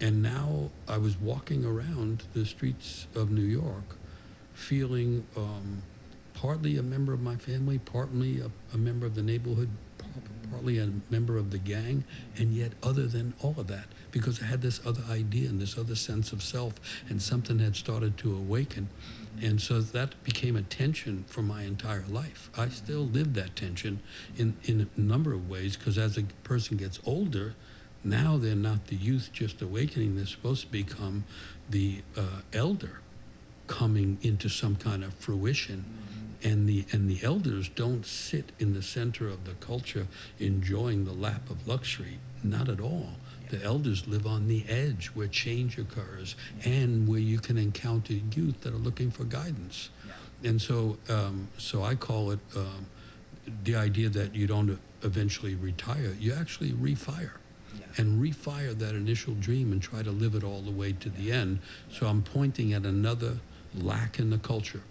[0.00, 3.96] And now I was walking around the streets of New York,
[4.52, 5.82] feeling um,
[6.34, 9.70] partly a member of my family, partly a, a member of the neighborhood,
[10.50, 12.04] partly a member of the gang,
[12.36, 15.78] and yet other than all of that, because I had this other idea and this
[15.78, 16.74] other sense of self,
[17.08, 18.88] and something had started to awaken.
[19.42, 22.50] And so that became a tension for my entire life.
[22.56, 24.00] I still live that tension
[24.36, 27.54] in, in a number of ways, because as a person gets older,
[28.06, 31.24] now they're not the youth just awakening, they're supposed to become
[31.68, 33.00] the uh, elder
[33.66, 35.84] coming into some kind of fruition.
[36.42, 40.06] And the and the elders don't sit in the center of the culture
[40.38, 43.08] enjoying the lap of luxury not at all.
[43.48, 48.60] The elders live on the edge where change occurs and where you can encounter youth
[48.62, 49.90] that are looking for guidance.
[50.44, 52.86] And so um, so I call it um,
[53.64, 57.32] the idea that you don't eventually retire you actually refire
[57.96, 61.32] and refire that initial dream and try to live it all the way to the
[61.32, 61.58] end.
[61.90, 63.38] So I'm pointing at another
[63.74, 64.82] lack in the culture.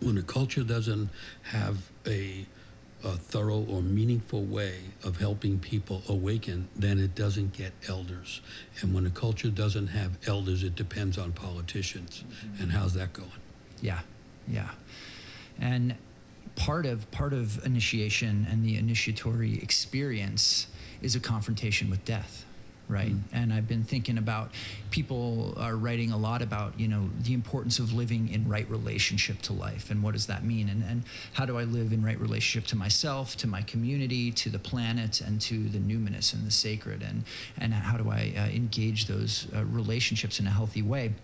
[0.00, 1.10] When a culture doesn't
[1.42, 2.46] have a,
[3.04, 8.40] a thorough or meaningful way of helping people awaken, then it doesn't get elders.
[8.80, 12.22] And when a culture doesn't have elders, it depends on politicians.
[12.22, 12.62] Mm-hmm.
[12.62, 13.30] And how's that going?
[13.80, 14.00] Yeah,
[14.46, 14.70] yeah.
[15.60, 15.96] And
[16.54, 20.66] part of part of initiation and the initiatory experience
[21.02, 22.44] is a confrontation with death
[22.88, 23.12] right?
[23.32, 24.50] And i've been thinking about
[24.90, 29.42] people are writing a lot about you know the importance of living in right relationship
[29.42, 30.68] to life and what does that mean?
[30.68, 31.02] And, and
[31.34, 35.20] how do i live in right relationship to myself to my community to the planet
[35.20, 37.02] and to the numinous and the sacred?
[37.02, 37.24] And
[37.58, 41.14] and how do i uh, engage those uh, relationships in a healthy way?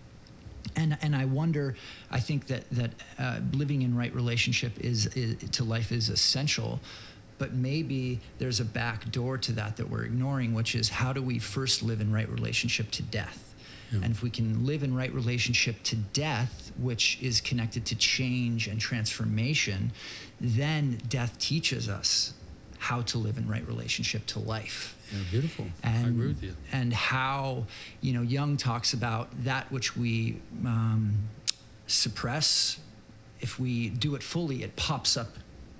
[0.75, 1.75] And and I wonder.
[2.11, 6.79] I think that that uh, living in right relationship is, is to life is essential,
[7.37, 11.21] but maybe there's a back door to that that we're ignoring, which is how do
[11.21, 13.53] we first live in right relationship to death.
[13.91, 13.99] Yeah.
[14.03, 18.67] And if we can live in right relationship to death, which is connected to change
[18.67, 19.91] and transformation,
[20.41, 22.33] then death teaches us
[22.79, 25.65] how to live in right relationship to life Yeah, beautiful.
[25.83, 26.55] and I agree with you.
[26.71, 27.65] and how
[28.01, 31.13] you know Jung talks about that which we um,
[31.87, 32.79] suppress.
[33.39, 35.35] If we do it fully, it pops up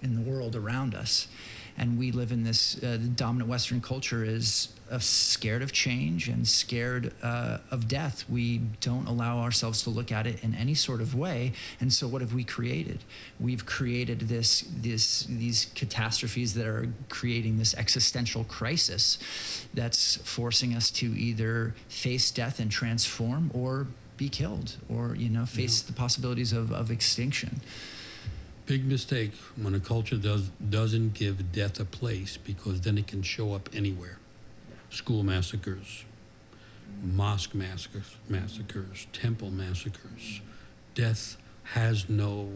[0.05, 1.27] in the world around us,
[1.77, 2.77] and we live in this.
[2.77, 8.23] Uh, the dominant Western culture is uh, scared of change and scared uh, of death.
[8.29, 11.53] We don't allow ourselves to look at it in any sort of way.
[11.81, 12.99] And so, what have we created?
[13.39, 19.17] We've created this, this, these catastrophes that are creating this existential crisis
[19.73, 23.87] that's forcing us to either face death and transform or
[24.17, 27.59] be killed or you know face the possibilities of, of extinction
[28.65, 33.21] Big mistake when a culture does doesn't give death a place because then it can
[33.21, 34.17] show up anywhere.
[34.89, 36.03] School massacres,
[37.03, 40.41] mosque massacres, massacres, temple massacres.
[40.95, 42.49] Death has no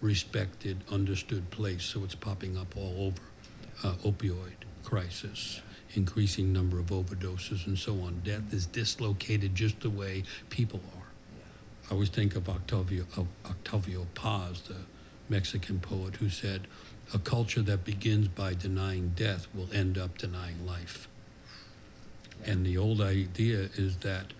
[0.00, 3.22] respected, understood place, so it's popping up all over.
[3.82, 5.62] Uh, opioid crisis,
[5.94, 8.20] increasing number of overdoses and so on.
[8.24, 11.08] Death is dislocated just the way people are.
[11.90, 14.76] I always think of Octavio, of Octavio Paz, the
[15.28, 16.66] Mexican poet, who said,
[17.14, 21.08] A culture that begins by denying death will end up denying life.
[22.44, 24.32] And the old idea is that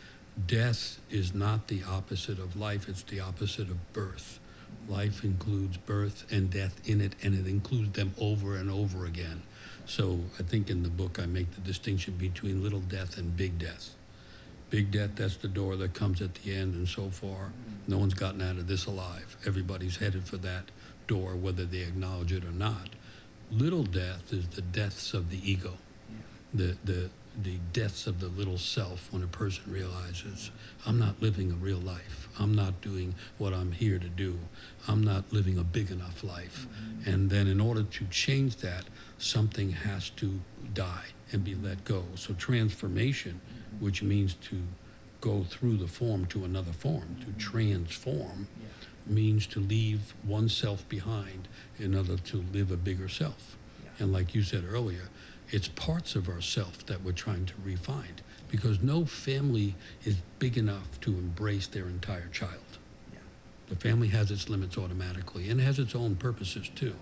[0.47, 4.39] death is not the opposite of life, it's the opposite of birth.
[4.89, 9.43] Life includes birth and death in it, and it includes them over and over again.
[9.87, 13.59] So I think in the book I make the distinction between little death and big
[13.59, 13.95] death.
[14.69, 17.53] Big death, that's the door that comes at the end, and so far,
[17.87, 19.37] no one's gotten out of this alive.
[19.47, 20.71] Everybody's headed for that
[21.07, 22.91] door, whether they acknowledge it or not.
[23.51, 25.75] Little death is the deaths of the ego,
[26.53, 30.51] the, the, the deaths of the little self when a person realizes,
[30.85, 32.29] I'm not living a real life.
[32.39, 34.39] I'm not doing what I'm here to do.
[34.89, 36.67] I'm not living a big enough life.
[36.67, 37.11] Mm-hmm.
[37.11, 38.85] And then, in order to change that,
[39.19, 40.41] something has to
[40.75, 42.05] die and be let go.
[42.15, 43.41] So, transformation
[43.81, 44.63] which means to
[45.21, 48.67] go through the form to another form, to transform, yeah.
[49.09, 51.49] Means to leave oneself behind
[51.79, 53.57] in order to live a bigger self.
[53.83, 53.91] Yeah.
[53.99, 55.09] And like you said earlier,
[55.51, 58.17] it's parts of ourself that we're trying to refine
[58.49, 62.79] because no family is big enough to embrace their entire child.
[63.13, 63.21] Yeah.
[63.69, 66.97] The family has its limits automatically and has its own purposes too.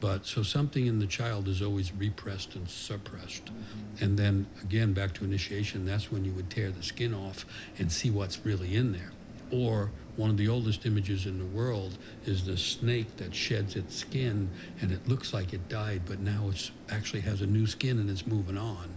[0.00, 3.46] But so something in the child is always repressed and suppressed.
[3.46, 4.04] Mm-hmm.
[4.04, 7.46] And then again, back to initiation, that's when you would tear the skin off
[7.78, 9.12] and see what's really in there.
[9.50, 13.96] Or one of the oldest images in the world is the snake that sheds its
[13.96, 14.48] skin
[14.80, 18.08] and it looks like it died, but now it actually has a new skin and
[18.08, 18.94] it's moving on.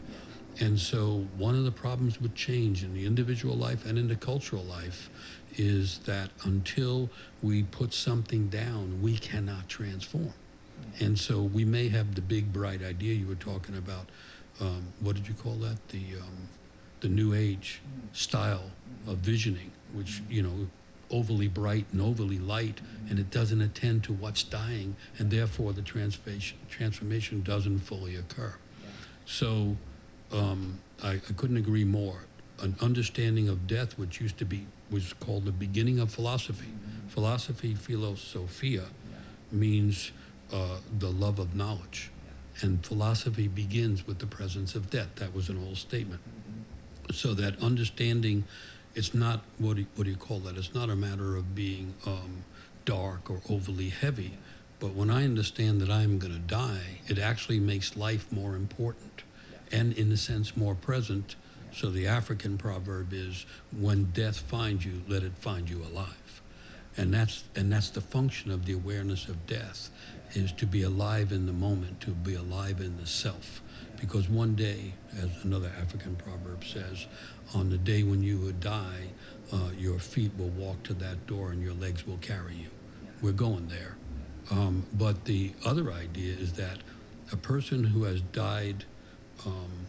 [0.60, 4.16] And so, one of the problems with change in the individual life and in the
[4.16, 5.10] cultural life
[5.56, 7.10] is that until
[7.44, 10.34] we put something down, we cannot transform.
[11.00, 14.10] And so we may have the big bright idea you were talking about.
[14.60, 15.88] Um, what did you call that?
[15.90, 16.50] The um,
[17.00, 17.82] the new age
[18.14, 18.72] style
[19.06, 20.68] of visioning, which you know,
[21.10, 25.82] overly bright and overly light, and it doesn't attend to what's dying, and therefore the
[25.82, 28.56] transformation doesn't fully occur.
[29.26, 29.78] So
[30.32, 32.26] um, I, I couldn't agree more.
[32.60, 36.74] An understanding of death, which used to be was called the beginning of philosophy.
[37.10, 38.86] Philosophy, philosophia,
[39.52, 40.12] means
[40.52, 42.10] uh, the love of knowledge.
[42.62, 45.16] And philosophy begins with the presence of death.
[45.16, 46.22] That was an old statement.
[47.12, 48.46] So that understanding,
[48.98, 50.58] it's not, what do you, what do you call that?
[50.58, 52.44] It's not a matter of being um,
[52.84, 54.40] dark or overly heavy.
[54.80, 59.22] But when I understand that I'm going to die, it actually makes life more important
[59.72, 61.36] and, in a sense, more present.
[61.72, 66.42] So the African proverb is when death finds you, let it find you alive.
[66.98, 69.92] And that's, and that's the function of the awareness of death
[70.34, 73.62] is to be alive in the moment, to be alive in the self.
[74.00, 77.06] Because one day, as another African proverb says,
[77.54, 79.10] on the day when you would die,
[79.52, 82.70] uh, your feet will walk to that door and your legs will carry you.
[83.22, 83.98] We're going there.
[84.52, 86.78] Um, but the other idea is that
[87.32, 88.86] a person who has died
[89.46, 89.88] um,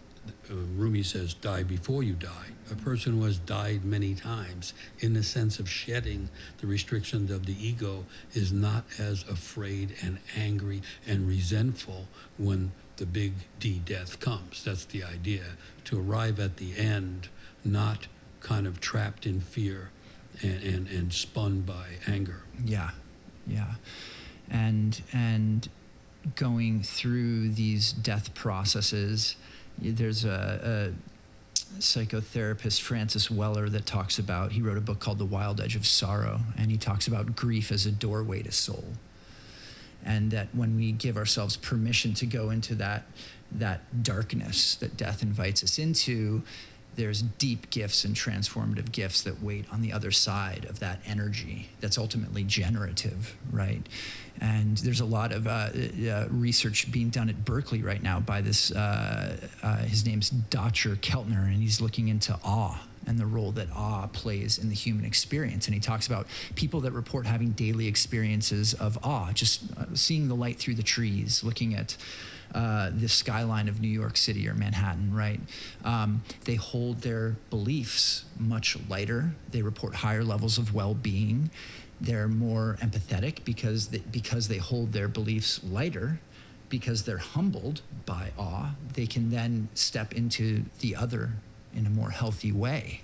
[0.51, 2.49] uh, Rumi says, die before you die.
[2.71, 6.29] A person who has died many times, in the sense of shedding
[6.59, 8.05] the restrictions of the ego,
[8.35, 14.65] is not as afraid and angry and resentful when the big D death comes.
[14.65, 15.45] That's the idea.
[15.85, 17.29] To arrive at the end,
[17.65, 18.07] not
[18.41, 19.91] kind of trapped in fear
[20.43, 22.43] and, and, and spun by anger.
[22.65, 22.91] Yeah,
[23.47, 23.75] yeah.
[24.51, 25.69] And, and
[26.35, 29.37] going through these death processes
[29.81, 35.25] there's a, a psychotherapist Francis Weller that talks about he wrote a book called The
[35.25, 38.85] Wild Edge of Sorrow and he talks about grief as a doorway to soul
[40.05, 43.05] and that when we give ourselves permission to go into that
[43.53, 46.43] that darkness that death invites us into
[46.99, 51.71] there's deep gifts and transformative gifts that wait on the other side of that energy
[51.81, 53.83] that's ultimately generative, right?
[54.41, 55.71] And there's a lot of uh,
[56.11, 60.97] uh, research being done at Berkeley right now by this, uh, uh his name's Dacher
[60.97, 65.05] Keltner, and he's looking into awe and the role that awe plays in the human
[65.05, 65.67] experience.
[65.67, 66.27] And he talks about
[66.57, 70.83] people that report having daily experiences of awe, just uh, seeing the light through the
[70.83, 71.97] trees, looking at
[72.55, 75.41] uh, the skyline of New York City or Manhattan, right?
[75.85, 79.33] Um, they hold their beliefs much lighter.
[79.51, 81.51] They report higher levels of well being.
[82.01, 86.21] They're more empathetic because they, because they hold their beliefs lighter,
[86.69, 91.33] because they're humbled by awe, they can then step into the other
[91.75, 93.03] in a more healthy way.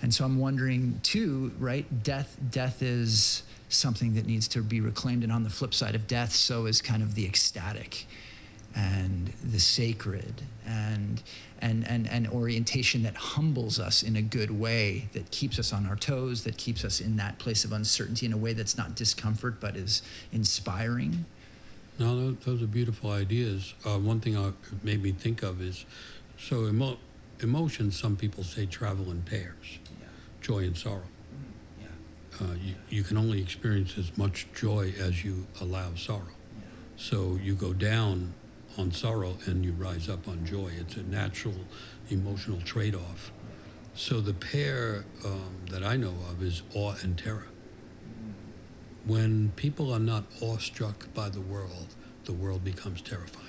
[0.00, 2.02] And so I'm wondering too, right?
[2.02, 6.06] Death, death is something that needs to be reclaimed, and on the flip side of
[6.06, 8.06] death, so is kind of the ecstatic
[8.74, 11.22] and the sacred and
[11.60, 15.86] and and an orientation that humbles us in a good way that keeps us on
[15.86, 18.94] our toes that keeps us in that place of uncertainty in a way that's not
[18.94, 20.02] discomfort but is
[20.32, 21.24] inspiring
[21.98, 24.52] no those are beautiful ideas uh, one thing I
[24.82, 25.84] made me think of is
[26.38, 26.98] so emo-
[27.40, 30.06] emotions some people say travel in pairs yeah.
[30.40, 31.82] joy and sorrow mm,
[32.40, 32.46] yeah.
[32.46, 36.22] uh, you, you can only experience as much joy as you allow sorrow
[36.56, 36.64] yeah.
[36.96, 38.32] so you go down
[38.78, 40.70] on sorrow and you rise up on joy.
[40.78, 41.54] It's a natural
[42.10, 43.32] emotional trade off.
[43.94, 47.46] So the pair um, that I know of is awe and terror.
[49.04, 51.94] When people are not awestruck by the world,
[52.24, 53.48] the world becomes terrifying.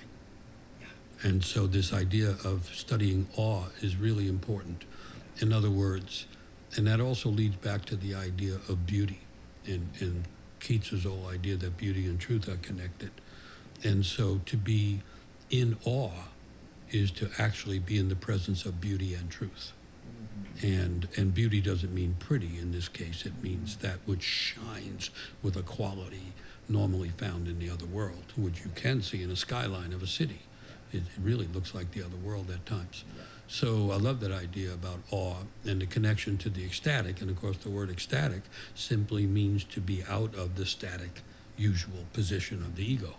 [1.21, 4.83] And so this idea of studying awe is really important.
[5.39, 6.25] In other words,
[6.75, 9.21] and that also leads back to the idea of beauty
[9.65, 10.25] in, in
[10.59, 13.11] Keats's whole idea that beauty and truth are connected.
[13.83, 15.01] And so to be
[15.53, 16.29] in awe
[16.89, 19.71] is to actually be in the presence of beauty and truth.
[20.63, 23.23] And and beauty doesn't mean pretty in this case.
[23.25, 25.11] It means that which shines
[25.43, 26.33] with a quality
[26.67, 30.07] normally found in the other world, which you can see in a skyline of a
[30.07, 30.41] city.
[30.91, 33.03] It, it really looks like the other world at times.
[33.47, 37.21] So I love that idea about awe and the connection to the ecstatic.
[37.21, 38.41] And of course, the word ecstatic
[38.73, 41.21] simply means to be out of the static,
[41.57, 43.15] usual position of the ego.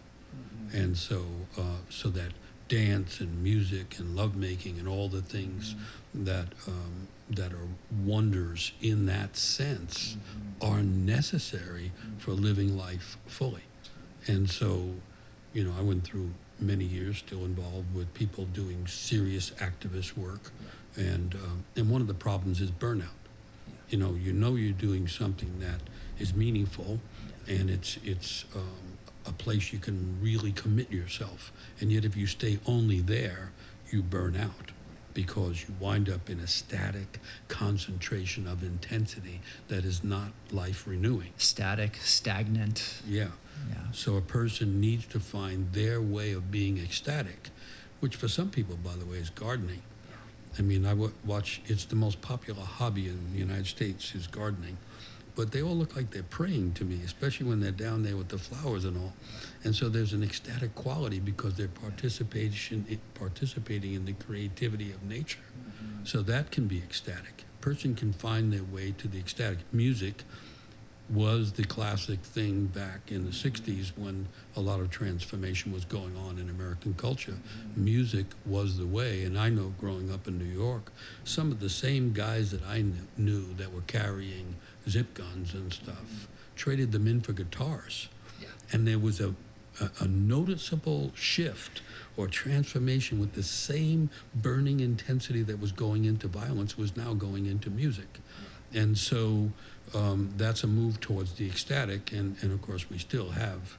[0.66, 0.76] Mm-hmm.
[0.76, 1.24] And so,
[1.58, 2.32] uh, so that
[2.68, 6.24] dance and music and lovemaking and all the things mm-hmm.
[6.24, 7.68] that um, that are
[8.04, 10.72] wonders in that sense mm-hmm.
[10.72, 13.62] are necessary for living life fully.
[14.26, 14.90] And so,
[15.52, 20.52] you know, I went through many years still involved with people doing serious activist work,
[20.96, 23.20] and um, and one of the problems is burnout.
[23.66, 23.74] Yeah.
[23.90, 25.80] You know, you know you're doing something that
[26.18, 27.00] is meaningful,
[27.46, 27.56] yeah.
[27.56, 28.93] and it's it's um,
[29.26, 31.52] a place you can really commit yourself.
[31.80, 33.52] And yet, if you stay only there,
[33.90, 34.72] you burn out
[35.14, 41.30] because you wind up in a static concentration of intensity that is not life renewing.
[41.36, 43.00] Static, stagnant.
[43.06, 43.28] Yeah.
[43.70, 43.76] Yeah.
[43.92, 47.50] So a person needs to find their way of being ecstatic,
[48.00, 49.82] which for some people, by the way, is gardening.
[50.58, 50.94] I mean, I
[51.24, 54.78] watch, it's the most popular hobby in the United States is gardening
[55.36, 58.28] but they all look like they're praying to me, especially when they're down there with
[58.28, 59.14] the flowers and all.
[59.64, 65.40] And so there's an ecstatic quality because they're participation participating in the creativity of nature.
[65.40, 66.04] Mm-hmm.
[66.04, 67.44] So that can be ecstatic.
[67.58, 69.58] A person can find their way to the ecstatic.
[69.72, 70.22] Music
[71.10, 74.26] was the classic thing back in the 60s when
[74.56, 77.32] a lot of transformation was going on in American culture.
[77.32, 77.84] Mm-hmm.
[77.84, 79.24] Music was the way.
[79.24, 80.92] And I know growing up in New York,
[81.24, 82.84] some of the same guys that I
[83.16, 84.54] knew that were carrying
[84.88, 88.08] zip guns and stuff, traded them in for guitars.
[88.40, 88.48] Yeah.
[88.72, 89.34] And there was a,
[89.80, 91.82] a, a, noticeable shift
[92.16, 97.46] or transformation with the same burning intensity that was going into violence was now going
[97.46, 98.20] into music.
[98.72, 99.50] And so
[99.94, 102.12] um, that's a move towards the ecstatic.
[102.12, 103.78] And, and of course, we still have,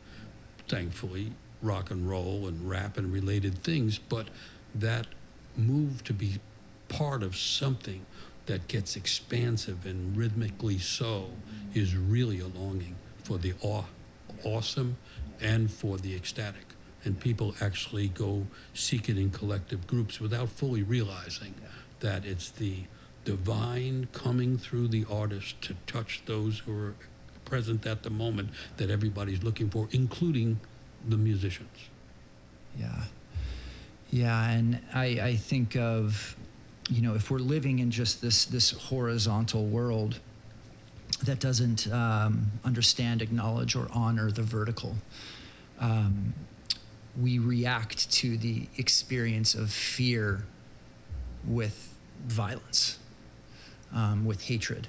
[0.67, 4.27] thankfully, rock and roll and rap and related things, but
[4.73, 5.07] that
[5.57, 6.39] move to be
[6.87, 8.05] part of something
[8.45, 11.29] that gets expansive and rhythmically so
[11.73, 13.85] is really a longing for the awe,
[14.43, 14.97] awesome
[15.41, 16.65] and for the ecstatic.
[17.03, 21.53] And people actually go seek it in collective groups without fully realizing
[21.99, 22.83] that it's the
[23.25, 26.95] divine coming through the artist to touch those who are
[27.43, 30.59] present at the moment that everybody's looking for, including
[31.07, 31.89] the musicians.
[32.77, 33.03] Yeah.
[34.11, 36.35] Yeah, and I, I think of
[36.89, 40.19] you know, if we're living in just this this horizontal world
[41.23, 44.95] that doesn't um, understand, acknowledge, or honor the vertical,
[45.79, 46.33] um,
[47.19, 50.45] we react to the experience of fear
[51.47, 51.95] with
[52.27, 52.99] violence,
[53.93, 54.87] um, with hatred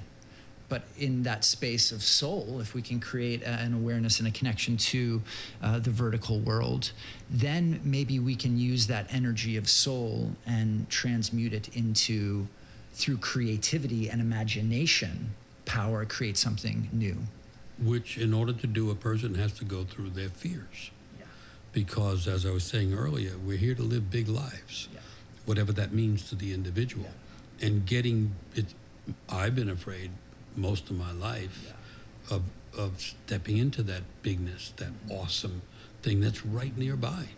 [0.68, 4.76] but in that space of soul, if we can create an awareness and a connection
[4.76, 5.22] to
[5.62, 6.90] uh, the vertical world,
[7.30, 12.48] then maybe we can use that energy of soul and transmute it into,
[12.92, 15.34] through creativity and imagination,
[15.66, 17.16] power, create something new.
[17.80, 20.90] Which, in order to do, a person has to go through their fears.
[21.18, 21.26] Yeah.
[21.72, 25.00] Because, as I was saying earlier, we're here to live big lives, yeah.
[25.44, 27.10] whatever that means to the individual.
[27.60, 27.66] Yeah.
[27.68, 28.66] And getting it,
[29.28, 30.10] I've been afraid
[30.56, 31.72] most of my life
[32.28, 32.36] yeah.
[32.36, 32.42] of
[32.76, 35.62] of stepping into that bigness, that awesome
[36.02, 37.28] thing that's right nearby.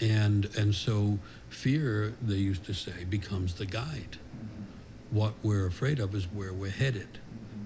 [0.00, 1.18] And and so
[1.48, 4.18] fear, they used to say, becomes the guide.
[5.10, 7.18] What we're afraid of is where we're headed.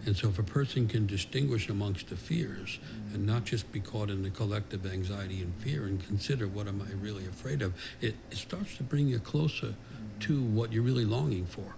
[0.07, 2.79] And so, if a person can distinguish amongst the fears
[3.13, 6.81] and not just be caught in the collective anxiety and fear and consider what am
[6.81, 9.75] I really afraid of, it, it starts to bring you closer
[10.21, 11.75] to what you're really longing for.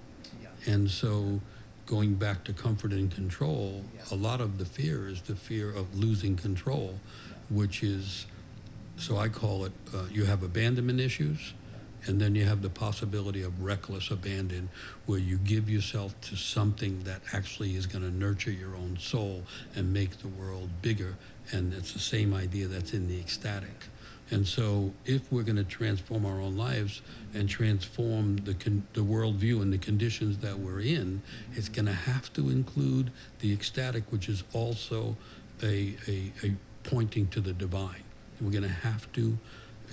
[0.67, 1.41] And so,
[1.93, 5.95] going back to comfort and control, a lot of the fear is the fear of
[5.95, 6.99] losing control,
[7.51, 8.25] which is,
[8.97, 11.53] so I call it, uh, you have abandonment issues
[12.07, 14.71] and then you have the possibility of reckless abandon,
[15.05, 19.43] where you give yourself to something that actually is going to nurture your own soul
[19.77, 21.17] and make the world bigger.
[21.53, 23.89] And it's the same idea that's in the ecstatic.
[24.33, 27.03] And so, if we're going to transform our own lives
[27.35, 31.21] and transform the, con- the worldview and the conditions that we're in,
[31.53, 35.17] it's going to have to include the ecstatic, which is also
[35.63, 38.05] a, a, a pointing to the divine.
[38.41, 39.39] We're going to have to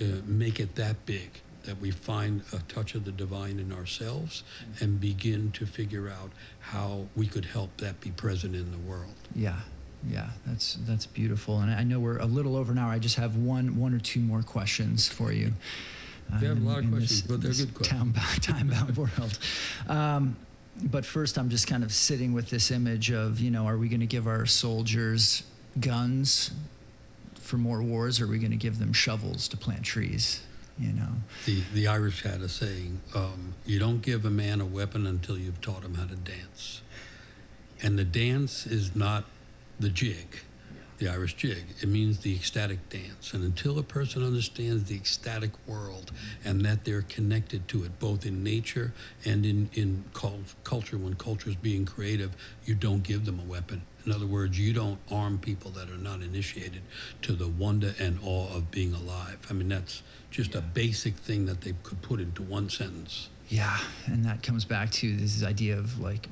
[0.00, 4.42] uh, make it that big that we find a touch of the divine in ourselves
[4.80, 6.30] and begin to figure out
[6.60, 9.14] how we could help that be present in the world.
[9.34, 9.60] Yeah.
[10.08, 12.90] Yeah, that's that's beautiful, and I know we're a little over an hour.
[12.90, 15.52] I just have one one or two more questions for you.
[16.40, 18.14] We have a lot of questions, this, but they're good questions.
[18.40, 19.38] Time bound world.
[19.88, 20.36] Um,
[20.82, 23.88] but first, I'm just kind of sitting with this image of, you know, are we
[23.88, 25.42] going to give our soldiers
[25.80, 26.52] guns
[27.34, 30.40] for more wars, or are we going to give them shovels to plant trees?
[30.80, 31.08] you know.
[31.44, 35.38] The, the Irish had a saying um, you don't give a man a weapon until
[35.38, 36.80] you've taught him how to dance.
[37.82, 39.24] And the dance is not
[39.80, 40.40] the jig,
[40.98, 41.64] the Irish jig.
[41.80, 43.32] It means the ecstatic dance.
[43.32, 46.12] And until a person understands the ecstatic world
[46.44, 48.92] and that they're connected to it, both in nature
[49.24, 53.82] and in, in culture, when culture is being creative, you don't give them a weapon.
[54.04, 56.82] In other words, you don't arm people that are not initiated
[57.22, 59.38] to the wonder and awe of being alive.
[59.50, 63.28] I mean, that's just a basic thing that they could put into one sentence.
[63.48, 66.28] Yeah, and that comes back to this idea of like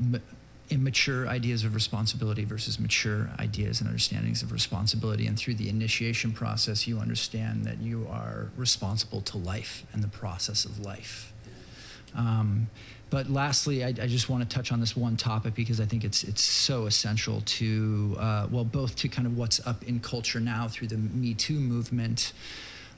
[0.70, 5.26] immature ideas of responsibility versus mature ideas and understandings of responsibility.
[5.26, 10.08] And through the initiation process, you understand that you are responsible to life and the
[10.08, 11.32] process of life.
[12.14, 12.68] Um,
[13.10, 16.04] but lastly, I, I, just want to touch on this one topic because I think
[16.04, 20.40] it's it's so essential to uh, well, both to kind of what's up in culture
[20.40, 22.32] now through the Me Too movement,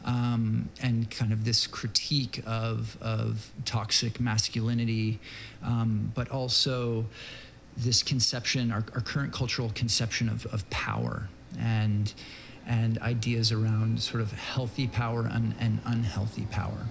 [0.05, 5.19] um, and kind of this critique of, of toxic masculinity,
[5.63, 7.07] um, but also
[7.83, 11.29] this conception, our, our current cultural conception of, of power
[11.59, 12.13] and,
[12.67, 16.87] and ideas around sort of healthy power and, and unhealthy power.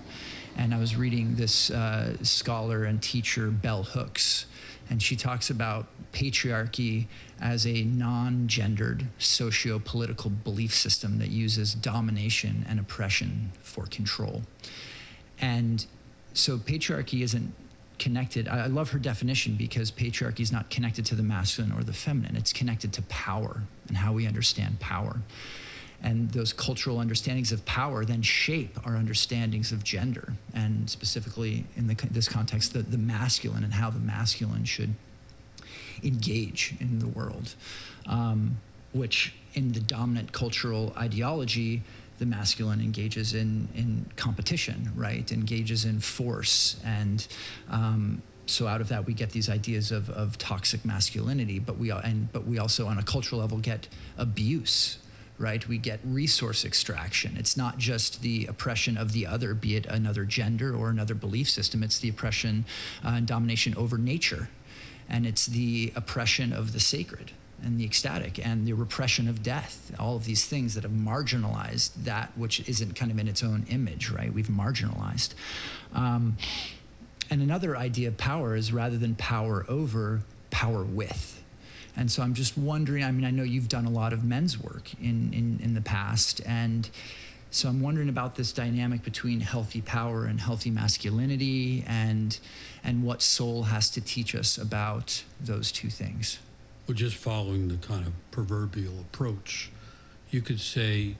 [0.57, 4.45] And I was reading this uh, scholar and teacher, Bell Hooks,
[4.89, 7.05] and she talks about patriarchy
[7.39, 14.41] as a non gendered socio political belief system that uses domination and oppression for control.
[15.39, 15.85] And
[16.33, 17.53] so patriarchy isn't
[17.99, 18.47] connected.
[18.47, 22.35] I love her definition because patriarchy is not connected to the masculine or the feminine,
[22.35, 25.21] it's connected to power and how we understand power.
[26.01, 31.87] And those cultural understandings of power then shape our understandings of gender, and specifically in
[31.87, 34.95] the, this context, the, the masculine and how the masculine should
[36.01, 37.55] engage in the world,
[38.05, 38.57] um,
[38.93, 41.83] which in the dominant cultural ideology,
[42.19, 45.31] the masculine engages in, in competition, right?
[45.31, 46.75] Engages in force.
[46.85, 47.25] And
[47.69, 51.91] um, so out of that, we get these ideas of, of toxic masculinity, but we,
[51.91, 54.97] and, but we also, on a cultural level, get abuse,
[55.37, 55.65] right?
[55.67, 57.37] We get resource extraction.
[57.37, 61.49] It's not just the oppression of the other, be it another gender or another belief
[61.49, 62.65] system, it's the oppression
[63.03, 64.49] uh, and domination over nature.
[65.07, 67.31] And it's the oppression of the sacred
[67.63, 71.91] and the ecstatic and the repression of death, all of these things that have marginalized
[72.03, 74.33] that which isn't kind of in its own image, right?
[74.33, 75.33] We've marginalized.
[75.93, 76.37] Um,
[77.29, 81.39] and another idea of power is rather than power over, power with
[81.99, 84.57] and so I'm just wondering, I mean, I know you've done a lot of men's
[84.57, 86.39] work in, in, in the past.
[86.45, 86.89] And
[87.51, 92.39] so I'm wondering about this dynamic between healthy power and healthy masculinity and,
[92.85, 96.39] and what soul has to teach us about those two things.
[96.89, 99.69] Well, just following the kind of proverbial approach,
[100.31, 101.17] you could say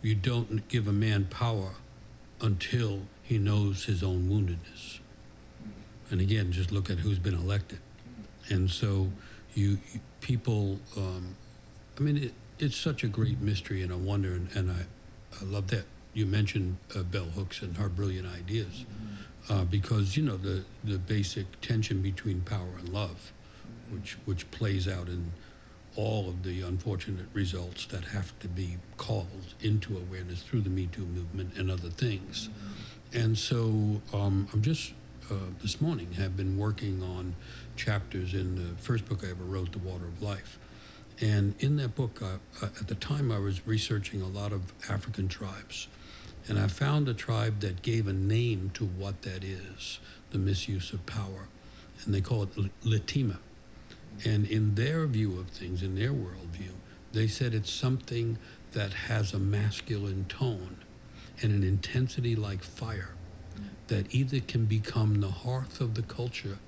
[0.00, 1.72] you don't give a man power
[2.40, 5.00] until he knows his own woundedness.
[6.10, 7.80] And again, just look at who's been elected.
[8.48, 9.12] And so
[9.54, 9.80] you,
[10.22, 11.36] people, um,
[11.98, 14.86] I mean, it, it's such a great mystery and a wonder, and, and I,
[15.38, 15.84] I love that
[16.14, 18.86] you mentioned uh, Bell Hooks and her brilliant ideas,
[19.50, 23.32] uh, because you know the the basic tension between power and love,
[23.90, 25.32] which which plays out in
[25.96, 30.86] all of the unfortunate results that have to be called into awareness through the Me
[30.86, 32.48] Too movement and other things,
[33.12, 34.92] and so um, I'm just
[35.30, 37.36] uh, this morning have been working on
[37.76, 40.58] chapters in the first book I ever wrote, The Water of Life.
[41.20, 45.28] And in that book, uh, at the time, I was researching a lot of African
[45.28, 45.86] tribes.
[46.48, 50.00] And I found a tribe that gave a name to what that is
[50.30, 51.48] the misuse of power.
[52.04, 53.36] And they call it Litima.
[54.24, 56.74] And in their view of things, in their worldview,
[57.12, 58.38] they said it's something
[58.72, 60.76] that has a masculine tone
[61.42, 63.14] and an intensity like fire
[63.88, 66.58] that either can become the hearth of the culture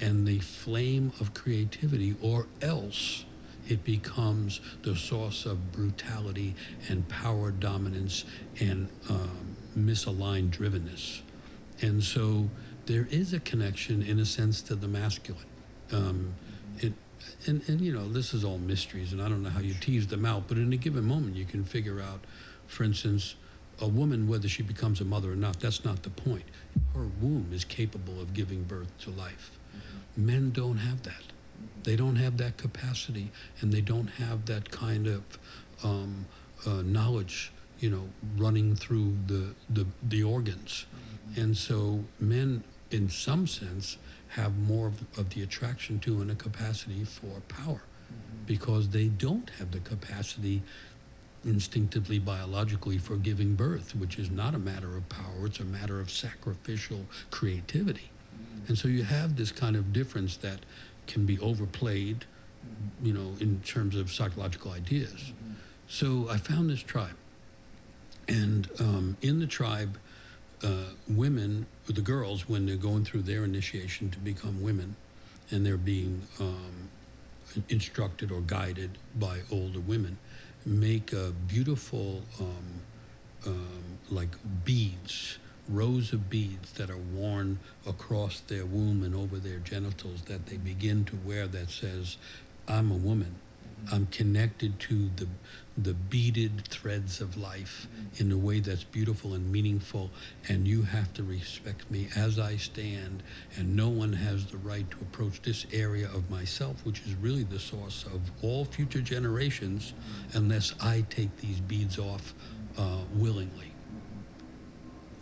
[0.00, 3.24] and the flame of creativity, or else
[3.68, 6.54] it becomes the source of brutality
[6.88, 8.24] and power dominance
[8.58, 11.20] and um, misaligned drivenness.
[11.80, 12.48] And so
[12.86, 15.46] there is a connection, in a sense, to the masculine.
[15.92, 16.34] Um,
[16.78, 16.92] it,
[17.46, 20.06] and, and, you know, this is all mysteries, and I don't know how you tease
[20.08, 22.20] them out, but in a given moment, you can figure out,
[22.66, 23.36] for instance,
[23.80, 26.44] a woman, whether she becomes a mother or not, that's not the point.
[26.94, 29.50] Her womb is capable of giving birth to life.
[29.76, 30.26] Mm-hmm.
[30.26, 31.22] Men don't have that.
[31.82, 33.30] They don't have that capacity,
[33.60, 35.22] and they don't have that kind of
[35.82, 36.26] um,
[36.66, 40.86] uh, knowledge, you know, running through the, the, the organs.
[40.86, 41.40] Mm-hmm.
[41.40, 43.96] And so men, in some sense,
[44.34, 48.44] have more of, of the attraction to and a capacity for power mm-hmm.
[48.46, 50.62] because they don't have the capacity
[51.44, 56.00] instinctively biologically for giving birth, which is not a matter of power, it's a matter
[56.00, 58.10] of sacrificial creativity.
[58.34, 58.68] Mm-hmm.
[58.68, 60.60] And so you have this kind of difference that
[61.06, 62.24] can be overplayed,
[62.64, 63.06] mm-hmm.
[63.06, 65.12] you know, in terms of psychological ideas.
[65.12, 65.52] Mm-hmm.
[65.88, 67.16] So I found this tribe.
[68.28, 69.98] And um, in the tribe,
[70.62, 74.96] uh, women, the girls, when they're going through their initiation to become women,
[75.50, 76.88] and they're being um,
[77.68, 80.18] instructed or guided by older women,
[80.64, 82.82] make a beautiful, um,
[83.46, 84.30] um, like
[84.64, 85.38] beads,
[85.68, 90.56] rows of beads that are worn across their womb and over their genitals that they
[90.56, 92.16] begin to wear that says,
[92.68, 93.36] I'm a woman.
[93.90, 95.28] I'm connected to the
[95.76, 97.86] the beaded threads of life
[98.18, 100.10] in a way that's beautiful and meaningful
[100.46, 103.22] and you have to respect me as I stand
[103.56, 107.42] and no one has the right to approach this area of myself which is really
[107.42, 109.94] the source of all future generations
[110.34, 112.34] unless I take these beads off
[112.76, 113.72] uh, willingly.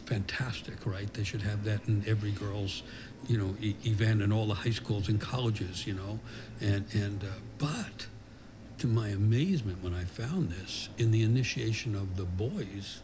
[0.07, 1.13] Fantastic right?
[1.15, 2.83] They should have that in every girl's
[3.29, 6.19] you know e- event in all the high schools and colleges you know?
[6.61, 7.27] And and uh,
[7.59, 8.09] but
[8.81, 13.03] to my amazement when I found this, in the initiation of the boys,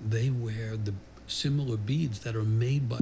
[0.00, 0.94] they wear the
[1.26, 3.00] similar beads that are made by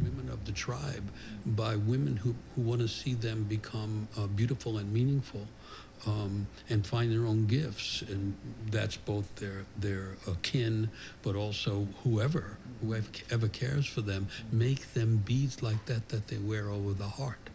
[0.00, 1.10] women of the tribe,
[1.44, 5.46] by women who, who want to see them become uh, beautiful and meaningful.
[6.06, 8.36] Um, and find their own gifts, and
[8.70, 10.90] that's both their their uh, kin,
[11.22, 14.28] but also whoever whoever cares for them.
[14.52, 17.45] Make them beads like that that they wear over the heart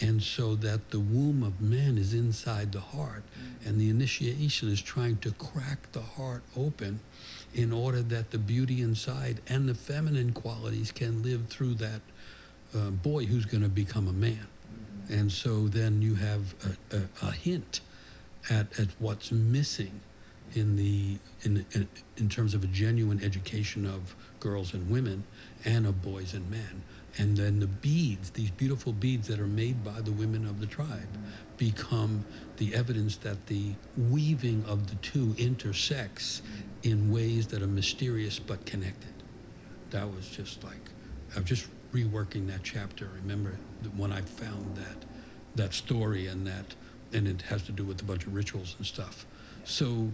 [0.00, 3.22] and so that the womb of man is inside the heart.
[3.64, 7.00] And the initiation is trying to crack the heart open
[7.54, 12.00] in order that the beauty inside and the feminine qualities can live through that
[12.74, 14.46] uh, boy who's going to become a man.
[15.10, 17.80] And so then you have a, a, a hint
[18.48, 20.00] at, at what's missing
[20.54, 25.24] in the in, in, in terms of a genuine education of girls and women
[25.64, 26.82] and of boys and men
[27.20, 30.66] and then the beads, these beautiful beads that are made by the women of the
[30.66, 31.18] tribe,
[31.58, 32.24] become
[32.56, 36.40] the evidence that the weaving of the two intersects
[36.82, 39.12] in ways that are mysterious but connected.
[39.90, 40.80] That was just like,
[41.36, 43.10] I'm just reworking that chapter.
[43.16, 43.58] Remember
[43.94, 45.04] when I found that
[45.56, 46.74] that story and that,
[47.12, 49.26] and it has to do with a bunch of rituals and stuff.
[49.64, 50.10] So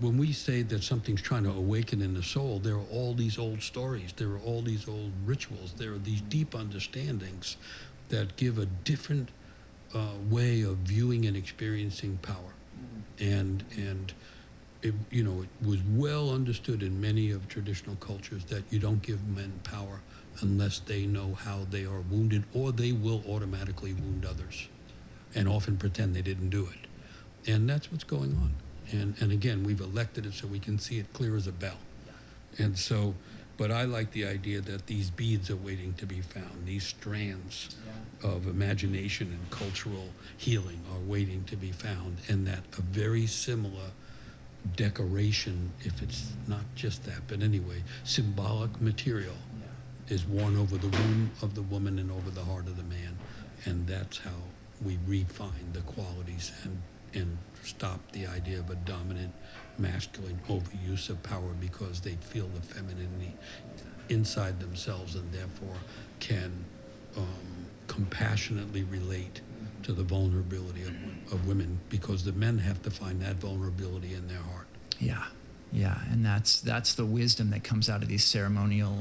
[0.00, 3.38] when we say that something's trying to awaken in the soul, there are all these
[3.38, 7.56] old stories, there are all these old rituals, there are these deep understandings
[8.08, 9.30] that give a different
[9.94, 12.54] uh, way of viewing and experiencing power.
[13.20, 14.12] And and
[14.82, 19.00] it, you know it was well understood in many of traditional cultures that you don't
[19.00, 20.00] give men power
[20.40, 24.68] unless they know how they are wounded, or they will automatically wound others,
[25.34, 26.88] and often pretend they didn't do it.
[27.48, 28.54] And that's what's going on.
[28.92, 31.78] And, and again, we've elected it so we can see it clear as a bell.
[32.58, 33.14] And so,
[33.56, 36.66] but I like the idea that these beads are waiting to be found.
[36.66, 37.76] These strands
[38.22, 38.30] yeah.
[38.30, 43.90] of imagination and cultural healing are waiting to be found, and that a very similar
[44.76, 50.14] decoration, if it's not just that, but anyway, symbolic material yeah.
[50.14, 53.18] is worn over the womb of the woman and over the heart of the man.
[53.64, 54.30] And that's how
[54.84, 56.82] we refine the qualities and
[57.14, 59.32] and stop the idea of a dominant
[59.78, 63.34] masculine overuse of power because they feel the femininity
[64.08, 65.76] inside themselves and therefore
[66.20, 66.52] can
[67.16, 69.40] um, compassionately relate
[69.82, 74.26] to the vulnerability of, of women because the men have to find that vulnerability in
[74.28, 74.66] their heart.
[74.98, 75.24] Yeah,
[75.72, 78.96] yeah, and that's that's the wisdom that comes out of these ceremonial,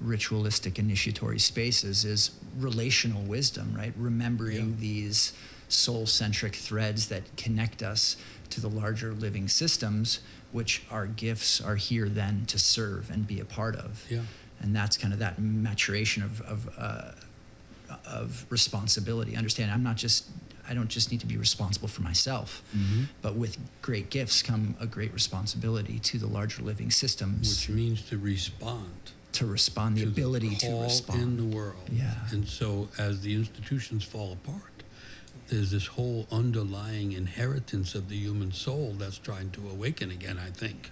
[0.00, 3.92] ritualistic, initiatory spaces is relational wisdom, right?
[3.96, 4.80] Remembering yeah.
[4.80, 5.32] these
[5.68, 8.16] soul-centric threads that connect us
[8.50, 10.20] to the larger living systems,
[10.52, 14.04] which our gifts are here then to serve and be a part of.
[14.08, 14.22] Yeah.
[14.60, 17.10] And that's kind of that maturation of of uh,
[18.06, 19.36] of responsibility.
[19.36, 20.30] Understand, I'm not just
[20.68, 23.04] I don't just need to be responsible for myself, mm-hmm.
[23.22, 27.48] but with great gifts come a great responsibility to the larger living systems.
[27.48, 29.12] Which means to respond.
[29.32, 31.90] To respond, the to ability the to respond in the world.
[31.92, 32.14] Yeah.
[32.30, 34.75] And so, as the institutions fall apart,
[35.48, 40.38] there's this whole underlying inheritance of the human soul that's trying to awaken again.
[40.38, 40.90] I think.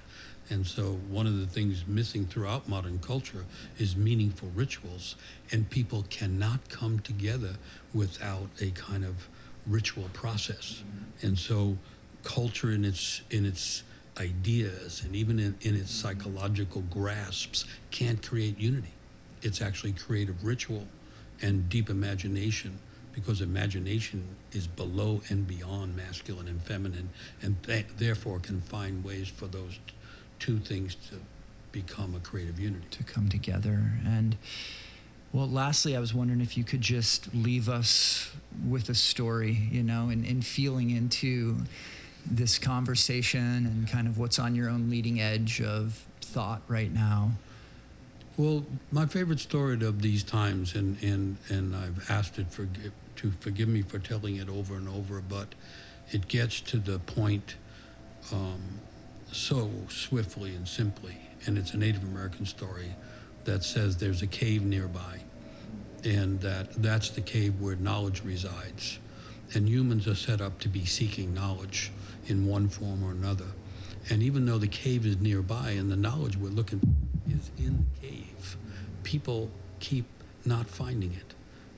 [0.51, 3.47] And so, one of the things missing throughout modern culture
[3.79, 5.17] is meaningful rituals,
[5.51, 7.57] and people cannot come together
[7.95, 9.29] without a kind of
[9.67, 10.83] ritual process.
[11.23, 11.79] And so,
[12.25, 13.83] culture in its in its
[14.19, 18.93] ideas and even in, in its psychological grasps can't create unity.
[19.43, 20.87] It's actually creative ritual
[21.43, 22.79] and deep imagination
[23.15, 27.11] because imagination is below and beyond masculine and feminine,
[27.43, 29.79] and th- therefore can find ways for those
[30.39, 31.17] two things to
[31.73, 32.87] become a creative unity.
[32.91, 33.93] To come together.
[34.05, 34.37] And
[35.33, 38.31] well, lastly, I was wondering if you could just leave us
[38.69, 41.57] with a story, you know, and, and feeling into
[42.25, 47.33] this conversation and kind of what's on your own leading edge of thought right now.
[48.37, 52.69] Well, my favorite story of these times, and, and, and I've asked it for,
[53.17, 55.55] to forgive me for telling it over and over, but
[56.11, 57.57] it gets to the point
[58.33, 58.81] um,
[59.33, 61.17] so swiftly and simply.
[61.47, 62.95] And it's a Native American story
[63.45, 65.21] that says there's a cave nearby,
[66.03, 68.99] and that that's the cave where knowledge resides.
[69.53, 71.93] And humans are set up to be seeking knowledge
[72.27, 73.47] in one form or another.
[74.11, 77.87] And even though the cave is nearby and the knowledge we're looking for is in
[78.01, 78.57] the cave,
[79.03, 79.51] people
[79.81, 80.07] keep
[80.45, 81.34] not finding it.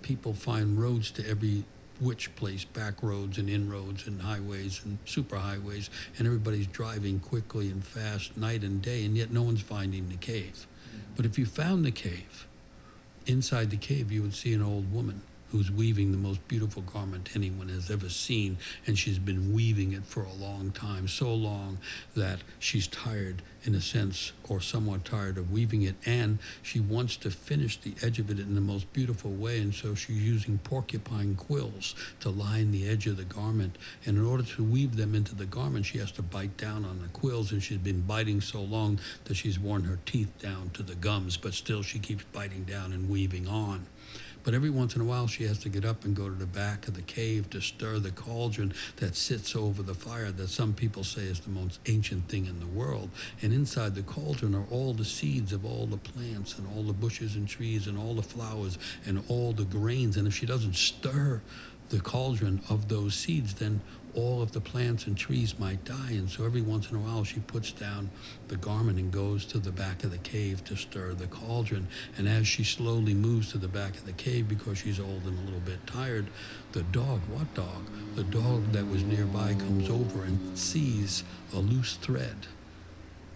[0.07, 1.65] People find roads to every
[2.01, 7.85] which place back roads and inroads and highways and superhighways, and everybody's driving quickly and
[7.85, 10.69] fast night and day, and yet no one's finding the cave.
[11.17, 12.47] But if you found the cave,
[13.27, 17.31] inside the cave you would see an old woman who's weaving the most beautiful garment
[17.35, 18.57] anyone has ever seen,
[18.87, 21.79] and she's been weaving it for a long time, so long
[22.15, 27.17] that she's tired, in a sense, or somewhat tired of weaving it, and she wants
[27.17, 30.59] to finish the edge of it in the most beautiful way, and so she's using
[30.59, 33.77] porcupine quills to line the edge of the garment.
[34.05, 37.01] And in order to weave them into the garment, she has to bite down on
[37.01, 40.83] the quills, and she's been biting so long that she's worn her teeth down to
[40.83, 43.87] the gums, but still she keeps biting down and weaving on.
[44.47, 46.47] But every once in a while, she has to get up and go to the
[46.47, 50.73] back of the cave to stir the cauldron that sits over the fire that some
[50.73, 53.11] people say is the most ancient thing in the world.
[53.43, 56.93] And inside the cauldron are all the seeds of all the plants and all the
[56.93, 60.17] bushes and trees and all the flowers and all the grains.
[60.17, 61.43] And if she doesn't stir
[61.89, 63.81] the cauldron of those seeds, then
[64.17, 66.13] all of the plants and trees might die.
[66.13, 68.11] And so every once in a while, she puts down
[68.49, 71.87] the garment and goes to the back of the cave to stir the cauldron.
[72.17, 75.39] And as she slowly moves to the back of the cave, because she's old and
[75.39, 76.27] a little bit tired,
[76.73, 77.87] the dog, what dog?
[78.15, 81.23] The dog that was nearby comes over and sees
[81.53, 82.47] a loose thread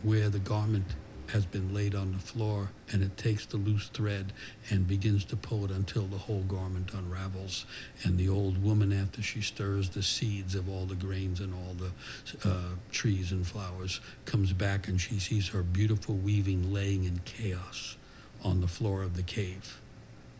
[0.02, 0.86] where the garment
[1.32, 4.32] has been laid on the floor, and it takes the loose thread
[4.68, 7.66] and begins to pull it until the whole garment unravels.
[8.02, 11.74] And the old woman, after she stirs the seeds of all the grains and all
[11.74, 17.20] the uh, trees and flowers, comes back and she sees her beautiful weaving laying in
[17.24, 17.96] chaos
[18.42, 19.80] on the floor of the cave.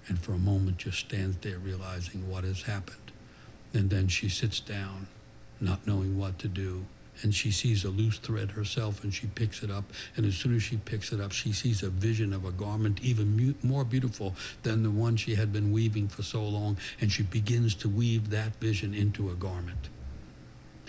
[0.08, 3.12] And for a moment just stands there realizing what has happened.
[3.72, 5.06] And then she sits down,
[5.60, 6.86] not knowing what to do
[7.22, 9.84] and she sees a loose thread herself and she picks it up.
[10.16, 13.00] And as soon as she picks it up, she sees a vision of a garment
[13.02, 16.78] even mu- more beautiful than the one she had been weaving for so long.
[17.00, 19.88] And she begins to weave that vision into a garment.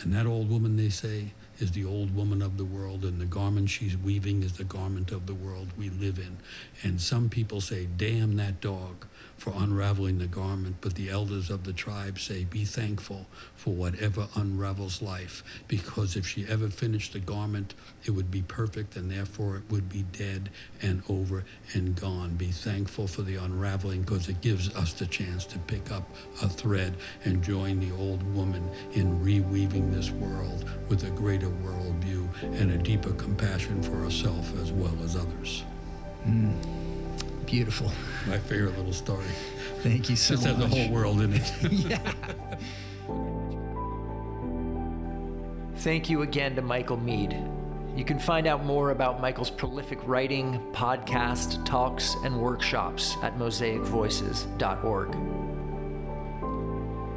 [0.02, 3.26] And that old woman, they say, is the old woman of the world, and the
[3.26, 6.38] garment she's weaving is the garment of the world we live in.
[6.82, 9.06] And some people say, Damn that dog
[9.42, 14.28] for unraveling the garment, but the elders of the tribe say, Be thankful for whatever
[14.36, 17.74] unravels life, because if she ever finished the garment,
[18.06, 20.52] it would be perfect, and therefore it would be dead
[20.84, 21.44] and over
[21.74, 22.36] and gone.
[22.36, 26.08] Be thankful for the unraveling, because it gives us the chance to pick up
[26.44, 26.96] a thread
[27.26, 32.30] and join the old woman in reweaving this world with a greater worldview
[32.62, 35.64] and a deeper compassion for ourselves as well as others.
[36.28, 36.81] Mm,
[37.52, 37.92] beautiful.
[38.28, 39.26] My favorite little story.
[39.84, 40.56] Thank you so Just much.
[40.56, 41.54] has the whole world in it.
[41.72, 42.14] yeah.
[45.80, 47.36] Thank you again to Michael Meade.
[47.96, 55.12] You can find out more about Michael's prolific writing, podcast, talks, and workshops at mosaicvoices.org.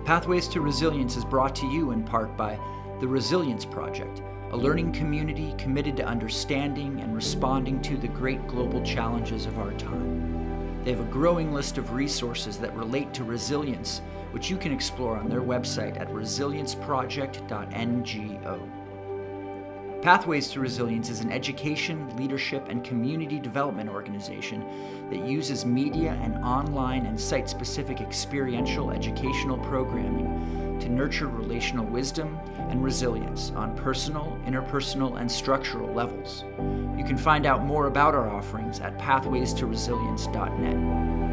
[0.05, 2.59] Pathways to Resilience is brought to you in part by
[2.99, 4.21] the Resilience Project,
[4.53, 9.73] a learning community committed to understanding and responding to the great global challenges of our
[9.75, 10.83] time.
[10.85, 14.03] They have a growing list of resources that relate to resilience,
[14.33, 18.74] which you can explore on their website at resilienceproject.ngo.
[20.05, 24.63] Pathways to Resilience is an education, leadership, and community development organization
[25.09, 32.39] that uses media and online and site specific experiential educational programming to nurture relational wisdom
[32.69, 36.45] and resilience on personal, interpersonal, and structural levels.
[36.99, 41.24] You can find out more about our offerings at pathways to resilience.net.